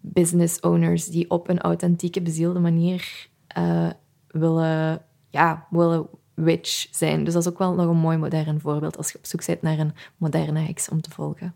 business 0.00 0.60
owners 0.60 1.06
die 1.06 1.30
op 1.30 1.48
een 1.48 1.60
authentieke, 1.60 2.22
bezielde 2.22 2.60
manier 2.60 3.28
eh, 3.46 3.90
willen, 4.28 5.02
ja, 5.30 5.66
willen 5.70 6.06
witch 6.34 6.86
zijn. 6.90 7.24
Dus 7.24 7.32
dat 7.32 7.42
is 7.42 7.52
ook 7.52 7.58
wel 7.58 7.74
nog 7.74 7.86
een 7.86 7.96
mooi 7.96 8.16
modern 8.16 8.60
voorbeeld 8.60 8.96
als 8.96 9.12
je 9.12 9.18
op 9.18 9.26
zoek 9.26 9.46
bent 9.46 9.62
naar 9.62 9.78
een 9.78 9.94
moderne 10.16 10.60
heks 10.60 10.88
om 10.88 11.00
te 11.00 11.10
volgen. 11.10 11.54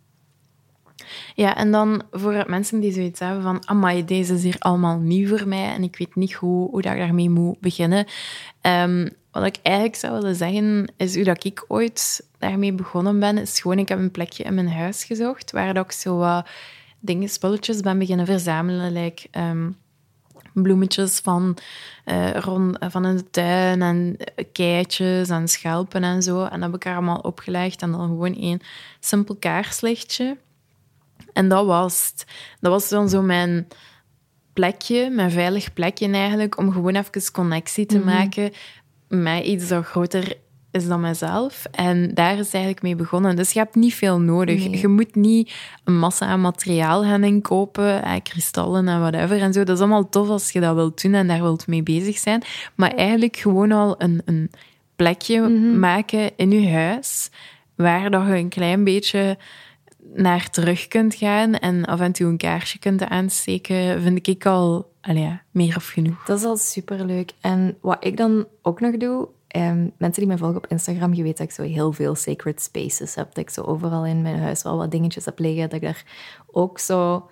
Ja, 1.35 1.57
en 1.57 1.71
dan 1.71 2.03
voor 2.11 2.45
mensen 2.47 2.81
die 2.81 2.93
zoiets 2.93 3.21
hebben 3.21 3.43
van, 3.43 3.63
amai, 3.65 4.05
deze 4.05 4.35
is 4.35 4.43
hier 4.43 4.57
allemaal 4.59 4.99
nieuw 4.99 5.37
voor 5.37 5.49
mij 5.49 5.73
en 5.75 5.83
ik 5.83 5.97
weet 5.97 6.15
niet 6.15 6.33
hoe, 6.33 6.71
hoe 6.71 6.83
dat 6.83 6.93
ik 6.93 6.99
daarmee 6.99 7.31
moet 7.31 7.61
beginnen. 7.61 8.07
Ehm, 8.61 9.09
wat 9.31 9.45
ik 9.45 9.57
eigenlijk 9.63 9.97
zou 9.97 10.13
willen 10.13 10.37
zeggen, 10.37 10.93
is 10.97 11.15
hoe 11.15 11.25
dat 11.25 11.45
ik 11.45 11.65
ooit 11.69 12.29
daarmee 12.39 12.73
begonnen 12.73 13.21
ben, 13.21 13.39
is 13.39 13.61
gewoon, 13.61 13.79
ik 13.79 13.89
heb 13.89 13.99
een 13.99 14.11
plekje 14.11 14.45
in 14.45 14.55
mijn 14.55 14.71
huis 14.71 15.05
gezocht, 15.05 15.51
waar 15.51 15.75
dat 15.75 15.85
ik 15.85 15.93
zo 15.93 16.17
wat 16.17 16.49
dingen, 17.01 17.29
spulletjes 17.29 17.81
ben 17.81 17.99
beginnen 17.99 18.27
verzamelen, 18.27 18.93
like, 18.93 19.29
ehm, 19.31 19.69
bloemetjes 20.63 21.19
van, 21.19 21.57
eh, 22.05 22.31
rond, 22.31 22.77
van 22.81 23.07
in 23.07 23.17
de 23.17 23.31
tuin 23.31 23.83
en 23.83 24.17
keitjes 24.53 25.29
en 25.29 25.49
schelpen 25.49 26.05
en 26.05 26.23
zo. 26.23 26.45
En 26.45 26.61
dat 26.61 26.71
heb 26.71 26.75
ik 26.75 26.85
er 26.85 26.93
allemaal 26.93 27.19
opgelegd 27.19 27.83
en 27.83 27.93
dan 27.93 28.07
gewoon 28.07 28.35
één 28.35 28.61
simpel 29.01 29.37
kaarslichtje. 29.37 30.37
En 31.33 31.49
dat 31.49 31.67
was 31.67 32.13
het. 32.13 32.25
Dat 32.61 32.73
was 32.73 32.89
dan 32.89 33.09
zo 33.09 33.23
mijn 33.23 33.69
plekje, 34.53 35.11
mijn 35.11 35.31
veilig 35.31 35.73
plekje 35.73 36.11
eigenlijk, 36.11 36.59
om 36.59 36.73
gewoon 36.73 36.95
even 36.95 37.33
connectie 37.33 37.87
te 37.87 37.99
maken 37.99 38.53
met 39.09 39.45
iets 39.45 39.69
dat 39.69 39.85
groter 39.85 40.37
is 40.71 40.89
dan 40.89 41.01
mezelf. 41.01 41.67
En 41.71 42.15
daar 42.15 42.33
is 42.33 42.39
het 42.39 42.55
eigenlijk 42.55 42.83
mee 42.83 42.97
begonnen. 42.97 43.37
Dus 43.37 43.53
je 43.53 43.59
hebt 43.59 43.75
niet 43.75 43.95
veel 43.95 44.21
nodig. 44.21 44.69
Nee. 44.69 44.81
Je 44.81 44.89
moet 44.89 45.15
niet 45.15 45.53
een 45.85 45.99
massa 45.99 46.27
aan 46.27 46.41
materiaal 46.41 47.03
gaan 47.03 47.25
inkopen, 47.25 48.03
eh, 48.03 48.13
kristallen 48.23 48.89
en 48.89 49.01
whatever 49.01 49.41
en 49.41 49.53
zo. 49.53 49.65
Dat 49.65 49.77
is 49.77 49.83
allemaal 49.83 50.09
tof 50.09 50.29
als 50.29 50.51
je 50.51 50.61
dat 50.61 50.75
wilt 50.75 51.03
doen 51.03 51.15
en 51.15 51.27
daar 51.27 51.43
wilt 51.43 51.67
mee 51.67 51.83
bezig 51.83 52.19
zijn. 52.19 52.43
Maar 52.75 52.95
eigenlijk 52.95 53.37
gewoon 53.37 53.73
al 53.73 53.95
een, 53.99 54.23
een 54.25 54.51
plekje 54.97 55.49
maken 55.79 56.31
in 56.37 56.51
je 56.51 56.71
huis, 56.71 57.31
waar 57.75 58.11
dat 58.11 58.27
je 58.27 58.33
een 58.33 58.49
klein 58.49 58.85
beetje 58.85 59.39
naar 60.15 60.51
terug 60.51 60.89
kunt 60.89 61.15
gaan 61.15 61.55
en 61.55 61.85
af 61.85 62.01
en 62.01 62.13
toe 62.13 62.27
een 62.27 62.37
kaarsje 62.37 62.79
kunt 62.79 63.05
aansteken, 63.05 64.03
vind 64.03 64.27
ik 64.27 64.47
al 64.47 64.91
allee, 65.01 65.41
meer 65.51 65.77
of 65.77 65.89
genoeg. 65.89 66.25
Dat 66.25 66.39
is 66.39 66.45
al 66.45 66.57
superleuk. 66.57 67.33
En 67.41 67.77
wat 67.81 68.05
ik 68.05 68.17
dan 68.17 68.47
ook 68.63 68.81
nog 68.81 68.97
doe, 68.97 69.29
ehm, 69.49 69.89
mensen 69.99 70.21
die 70.21 70.27
mij 70.27 70.39
volgen 70.39 70.57
op 70.57 70.67
Instagram, 70.67 71.15
je 71.15 71.23
weet 71.23 71.37
dat 71.37 71.47
ik 71.47 71.53
zo 71.53 71.63
heel 71.63 71.93
veel 71.93 72.15
sacred 72.15 72.63
spaces 72.63 73.15
heb. 73.15 73.27
Dat 73.27 73.45
ik 73.45 73.51
zo 73.51 73.63
overal 73.63 74.07
in 74.07 74.23
mijn 74.23 74.39
huis 74.39 74.63
wel 74.63 74.77
wat 74.77 74.91
dingetjes 74.91 75.25
heb 75.25 75.39
liggen. 75.39 75.63
Dat 75.63 75.73
ik 75.73 75.83
daar 75.83 76.05
ook 76.47 76.79
zo 76.79 77.29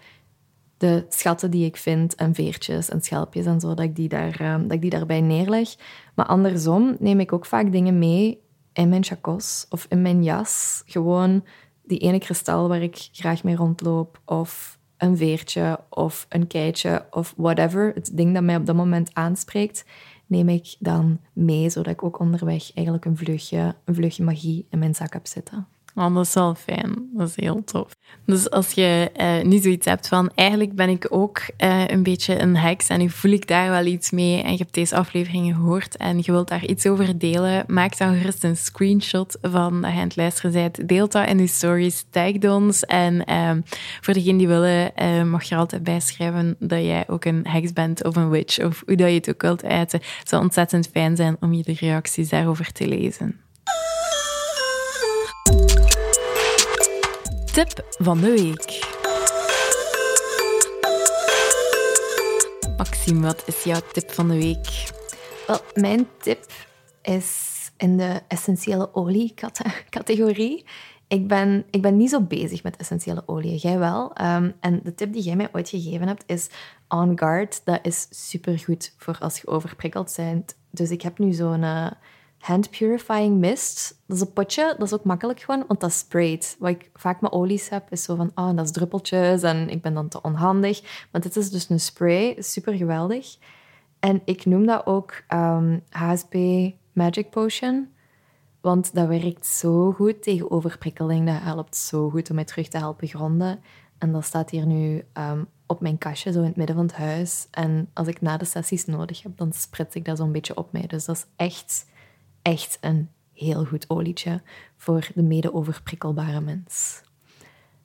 de 0.77 1.05
schatten 1.09 1.51
die 1.51 1.65
ik 1.65 1.77
vind 1.77 2.15
en 2.15 2.35
veertjes 2.35 2.89
en 2.89 3.03
schelpjes 3.03 3.47
en 3.47 3.61
zo, 3.61 3.69
dat 3.69 3.85
ik 3.85 3.97
die, 3.97 4.09
daar, 4.09 4.41
ehm, 4.41 4.63
dat 4.63 4.73
ik 4.73 4.81
die 4.81 4.91
daarbij 4.91 5.21
neerleg. 5.21 5.75
Maar 6.15 6.27
andersom 6.27 6.97
neem 6.99 7.21
ik 7.21 7.33
ook 7.33 7.47
vaak 7.47 7.73
dingen 7.73 7.99
mee 7.99 8.43
in 8.73 8.89
mijn 8.89 9.05
chacos 9.05 9.67
of 9.71 9.87
in 9.89 10.03
mijn 10.03 10.23
jas. 10.23 10.83
Gewoon 10.87 11.45
die 11.87 11.99
ene 11.99 12.19
kristal 12.19 12.69
waar 12.69 12.83
ik 12.83 13.09
graag 13.13 13.45
mee 13.45 13.57
rondloop 13.57 14.21
of 14.25 14.79
een 14.97 15.17
veertje 15.17 15.81
of 15.89 16.27
een 16.29 16.47
keitje 16.47 17.07
of 17.11 17.35
whatever. 17.37 17.93
Het 17.95 18.11
ding 18.17 18.35
dat 18.35 18.43
mij 18.43 18.57
op 18.57 18.67
dat 18.67 18.77
moment 18.77 19.11
aanspreekt, 19.13 19.85
neem 20.27 20.49
ik 20.49 20.77
dan 20.79 21.21
mee, 21.33 21.71
zodat 21.71 21.93
ik 21.93 22.05
ook 22.05 22.19
onderweg 22.19 22.75
eigenlijk 22.75 23.05
een 23.05 23.17
vleugje, 23.17 23.75
een 23.85 23.95
vleugje 23.95 24.25
magie 24.25 24.67
in 24.71 24.79
mijn 24.79 24.95
zak 24.95 25.13
heb 25.13 25.27
zitten. 25.27 25.67
Oh, 25.95 26.15
dat 26.15 26.27
is 26.27 26.35
wel 26.35 26.55
fijn. 26.55 27.11
Dat 27.13 27.29
is 27.29 27.37
heel 27.37 27.65
tof. 27.65 27.97
Dus 28.27 28.51
als 28.51 28.73
je 28.73 29.11
eh, 29.15 29.43
nu 29.43 29.59
zoiets 29.59 29.87
hebt 29.87 30.09
van, 30.09 30.31
eigenlijk 30.35 30.75
ben 30.75 30.89
ik 30.89 31.07
ook 31.11 31.41
eh, 31.57 31.87
een 31.87 32.03
beetje 32.03 32.41
een 32.41 32.57
heks 32.57 32.89
en 32.89 32.99
nu 32.99 33.11
voel 33.11 33.33
ik 33.33 33.47
daar 33.47 33.71
wel 33.71 33.85
iets 33.85 34.11
mee 34.11 34.43
en 34.43 34.51
je 34.51 34.59
hebt 34.59 34.75
deze 34.75 34.97
afleveringen 34.97 35.55
gehoord 35.55 35.97
en 35.97 36.19
je 36.21 36.33
wilt 36.33 36.49
daar 36.49 36.65
iets 36.65 36.87
over 36.87 37.19
delen, 37.19 37.65
maak 37.67 37.99
dan 37.99 38.17
gerust 38.17 38.45
een 38.45 38.57
screenshot 38.57 39.39
van 39.43 39.83
dat 39.83 39.91
je 39.91 39.97
aan 39.97 40.05
het 40.05 40.17
luisteren 40.17 40.53
bent. 40.53 40.89
Deel 40.89 41.09
dat 41.09 41.29
in 41.29 41.39
je 41.39 41.47
stories, 41.47 42.05
tag 42.11 42.33
ons 42.33 42.85
en 42.85 43.25
ehm, 43.25 43.61
voor 44.01 44.15
degenen 44.15 44.39
die 44.39 44.49
willen, 44.49 44.97
eh, 44.97 45.23
mag 45.23 45.43
je 45.43 45.55
er 45.55 45.61
altijd 45.61 45.83
bijschrijven 45.83 46.57
dat 46.59 46.81
jij 46.81 47.05
ook 47.07 47.25
een 47.25 47.47
heks 47.49 47.73
bent 47.73 48.05
of 48.05 48.17
een 48.17 48.31
witch 48.31 48.65
of 48.65 48.83
hoe 48.87 48.97
dat 48.97 49.09
je 49.09 49.15
het 49.15 49.29
ook 49.29 49.43
wilt 49.43 49.65
uiten. 49.65 50.01
Het 50.19 50.29
zou 50.29 50.43
ontzettend 50.43 50.89
fijn 50.93 51.17
zijn 51.17 51.37
om 51.41 51.53
je 51.53 51.63
de 51.63 51.77
reacties 51.81 52.29
daarover 52.29 52.73
te 52.73 52.89
lezen. 52.89 53.44
Tip 57.55 57.87
van 57.99 58.21
de 58.21 58.31
week. 58.31 58.87
Maxime, 62.77 63.21
wat 63.21 63.43
is 63.47 63.65
jouw 63.65 63.81
tip 63.93 64.11
van 64.11 64.29
de 64.29 64.35
week? 64.35 64.91
Wel, 65.47 65.61
mijn 65.75 66.07
tip 66.19 66.47
is 67.03 67.51
in 67.77 67.97
de 67.97 68.21
essentiële 68.29 68.95
olie-categorie. 68.95 70.65
Ik 71.09 71.29
ben, 71.29 71.65
ik 71.71 71.83
ben 71.83 71.97
niet 71.97 72.11
zo 72.11 72.21
bezig 72.21 72.63
met 72.63 72.77
essentiële 72.77 73.23
oliën. 73.27 73.57
Jij 73.57 73.79
wel. 73.79 74.15
Ehm, 74.15 74.51
en 74.61 74.81
de 74.83 74.95
tip 74.95 75.13
die 75.13 75.23
jij 75.23 75.37
mij 75.37 75.49
ooit 75.53 75.69
gegeven 75.69 76.07
hebt 76.07 76.25
is 76.27 76.49
On 76.89 77.19
Guard. 77.19 77.61
Dat 77.65 77.79
is 77.83 78.07
supergoed 78.11 78.95
voor 78.99 79.19
als 79.21 79.41
je 79.41 79.47
overprikkeld 79.47 80.15
bent. 80.17 80.57
Dus 80.71 80.91
ik 80.91 81.03
heb 81.03 81.19
nu 81.19 81.33
zo'n 81.33 81.63
eh, 81.63 81.91
hand 82.45 82.71
purifying 82.71 83.39
mist. 83.39 84.03
Dat 84.07 84.17
is 84.17 84.23
een 84.23 84.33
potje. 84.33 84.75
Dat 84.79 84.87
is 84.87 84.93
ook 84.93 85.05
makkelijk 85.05 85.41
gewoon, 85.41 85.65
want 85.67 85.81
dat 85.81 85.93
sprayt. 85.93 86.57
Wat 86.59 86.71
ik 86.71 86.91
vaak 86.95 87.21
met 87.21 87.33
olies 87.33 87.69
heb, 87.69 87.91
is 87.91 88.03
zo 88.03 88.15
van, 88.15 88.31
ah, 88.35 88.57
dat 88.57 88.65
is 88.65 88.71
druppeltjes 88.71 89.43
en 89.43 89.69
ik 89.69 89.83
ben 89.83 89.95
dan 89.95 90.09
te 90.09 90.23
onhandig. 90.23 91.07
Maar 91.13 91.21
dit 91.21 91.37
is 91.37 91.51
dus 91.51 91.69
een 91.69 91.81
spray. 91.81 92.37
Super 92.39 92.75
geweldig. 92.75 93.37
En 93.99 94.23
ik 94.25 94.45
noem 94.45 94.67
dat 94.67 94.87
ook 94.87 95.23
ehm, 95.29 95.79
HSP 95.91 96.35
Magic 96.93 97.31
Potion. 97.31 97.89
Want 98.61 98.95
dat 98.95 99.09
werkt 99.09 99.47
zo 99.47 99.93
goed 99.93 100.23
tegen 100.23 100.51
overprikkeling. 100.51 101.27
Dat 101.27 101.43
helpt 101.43 101.77
zo 101.77 102.11
goed 102.11 102.29
om 102.29 102.35
mij 102.35 102.45
terug 102.45 102.69
te 102.69 102.79
helpen 102.79 103.09
gronden. 103.09 103.61
En 103.99 104.13
dat 104.13 104.25
staat 104.25 104.51
hier 104.51 104.67
nu 104.67 105.05
ehm, 105.13 105.45
op 105.67 105.81
mijn 105.81 105.99
kastje, 105.99 106.33
zo 106.33 106.39
in 106.39 106.45
het 106.47 106.57
midden 106.57 106.77
van 106.77 106.85
het 106.85 106.95
huis. 106.95 107.47
En 107.51 107.91
als 107.93 108.07
ik 108.07 108.21
na 108.21 108.37
de 108.37 108.45
sessies 108.45 108.85
nodig 108.85 109.23
heb, 109.23 109.37
dan 109.37 109.53
sprits 109.53 109.95
ik 109.95 110.05
dat 110.05 110.19
zo'n 110.19 110.33
beetje 110.33 110.57
op 110.57 110.73
mij. 110.73 110.87
Dus 110.87 111.05
dat 111.05 111.17
is 111.17 111.25
echt, 111.37 111.87
echt 112.45 112.79
een 112.81 113.09
heel 113.33 113.65
goed 113.65 113.91
olietje 113.91 114.43
voor 114.77 115.09
de 115.15 115.23
mede-overprikkelbare 115.23 116.41
mens. 116.41 117.03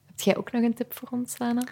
Heb 0.06 0.20
jij 0.20 0.38
ook 0.38 0.52
nog 0.52 0.64
een 0.64 0.74
tip 0.74 0.94
voor 0.94 1.08
ons, 1.12 1.38
Lana? 1.38 1.64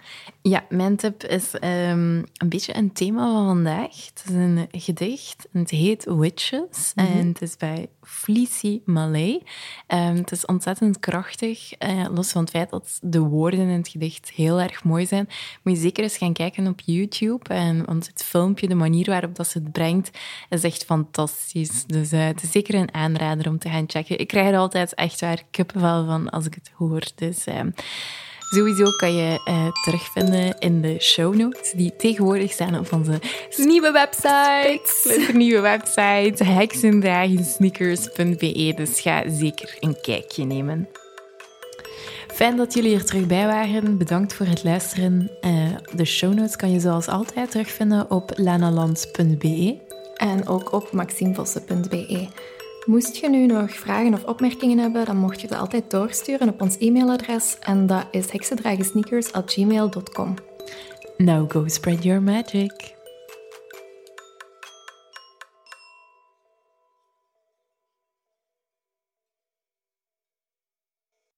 Ja, 0.42 0.64
mijn 0.68 0.96
tip 0.96 1.24
is 1.24 1.54
ehm, 1.54 2.16
een 2.16 2.48
beetje 2.48 2.76
een 2.76 2.92
thema 2.92 3.32
van 3.32 3.46
vandaag. 3.46 4.06
Het 4.06 4.22
is 4.28 4.34
een 4.34 4.68
gedicht 4.70 5.48
en 5.52 5.60
het 5.60 5.70
heet 5.70 6.04
Witches. 6.04 6.92
En 6.94 7.26
het 7.26 7.42
is 7.42 7.56
bij 7.56 7.88
Fleecy 8.08 8.80
Malay. 8.84 9.42
Ehm, 9.86 10.16
het 10.16 10.30
is 10.30 10.46
ontzettend 10.46 10.98
krachtig. 10.98 11.82
Uh, 11.82 12.06
los 12.14 12.30
van 12.32 12.40
het 12.40 12.50
feit 12.50 12.70
dat 12.70 12.98
de 13.02 13.18
woorden 13.18 13.60
in 13.60 13.68
het 13.68 13.88
gedicht 13.88 14.30
heel 14.30 14.60
erg 14.60 14.84
mooi 14.84 15.06
zijn, 15.06 15.28
moet 15.62 15.74
je 15.74 15.80
zeker 15.80 16.02
eens 16.02 16.16
gaan 16.16 16.32
kijken 16.32 16.66
op 16.66 16.80
YouTube. 16.84 17.54
En, 17.54 17.84
want 17.84 18.06
het 18.06 18.24
filmpje, 18.24 18.68
de 18.68 18.74
manier 18.74 19.06
waarop 19.06 19.34
dat 19.34 19.48
ze 19.48 19.58
het 19.58 19.72
brengt, 19.72 20.18
is 20.48 20.62
echt 20.62 20.84
fantastisch. 20.84 21.84
Dus 21.86 22.12
uh, 22.12 22.26
het 22.26 22.42
is 22.42 22.50
zeker 22.50 22.74
een 22.74 22.94
aanrader 22.94 23.48
om 23.48 23.58
te 23.58 23.68
gaan 23.68 23.84
checken. 23.86 24.18
Ik 24.18 24.28
krijg 24.28 24.48
er 24.48 24.58
altijd 24.58 24.94
echt 24.94 25.20
waar 25.20 25.42
kippenvel 25.50 26.06
van 26.06 26.30
als 26.30 26.46
ik 26.46 26.54
het 26.54 26.70
hoor. 26.74 27.02
Dus... 27.14 27.44
Ehm, 27.44 27.70
Sowieso 28.50 28.90
kan 28.96 29.14
je 29.14 29.40
uh, 29.48 29.66
terugvinden 29.84 30.58
in 30.58 30.80
de 30.80 31.00
show 31.00 31.34
notes, 31.34 31.72
die 31.72 31.96
tegenwoordig 31.96 32.52
staan 32.52 32.78
op 32.78 32.92
onze 32.92 33.20
nieuwe 33.56 33.90
website. 33.90 35.30
nieuwe 35.32 35.60
website, 35.60 36.44
heksendragensneakers.be. 36.44 38.72
Dus 38.76 39.00
ga 39.00 39.22
zeker 39.26 39.76
een 39.80 40.00
kijkje 40.00 40.44
nemen. 40.44 40.88
Fijn 42.28 42.56
dat 42.56 42.74
jullie 42.74 42.94
er 42.94 43.04
terug 43.04 43.26
bij 43.26 43.46
waren. 43.46 43.98
Bedankt 43.98 44.34
voor 44.34 44.46
het 44.46 44.64
luisteren. 44.64 45.30
Uh, 45.40 45.76
de 45.94 46.04
show 46.04 46.34
notes 46.34 46.56
kan 46.56 46.70
je 46.70 46.80
zoals 46.80 47.08
altijd 47.08 47.50
terugvinden 47.50 48.10
op 48.10 48.32
lanaland.be. 48.36 49.78
En 50.16 50.46
ook 50.46 50.72
op 50.72 50.92
maximevossen.be. 50.92 52.28
Moest 52.88 53.16
je 53.16 53.28
nu 53.28 53.46
nog 53.46 53.70
vragen 53.70 54.14
of 54.14 54.24
opmerkingen 54.24 54.78
hebben, 54.78 55.04
dan 55.04 55.16
mocht 55.16 55.40
je 55.40 55.46
dat 55.46 55.58
altijd 55.58 55.90
doorsturen 55.90 56.48
op 56.48 56.60
ons 56.60 56.76
e-mailadres 56.78 57.56
en 57.60 57.86
dat 57.86 58.06
is 58.10 58.30
heksendragensneakers@gmail.com. 58.30 60.34
Now 61.16 61.50
go 61.50 61.66
spread 61.66 62.02
your 62.02 62.22
magic. 62.22 62.97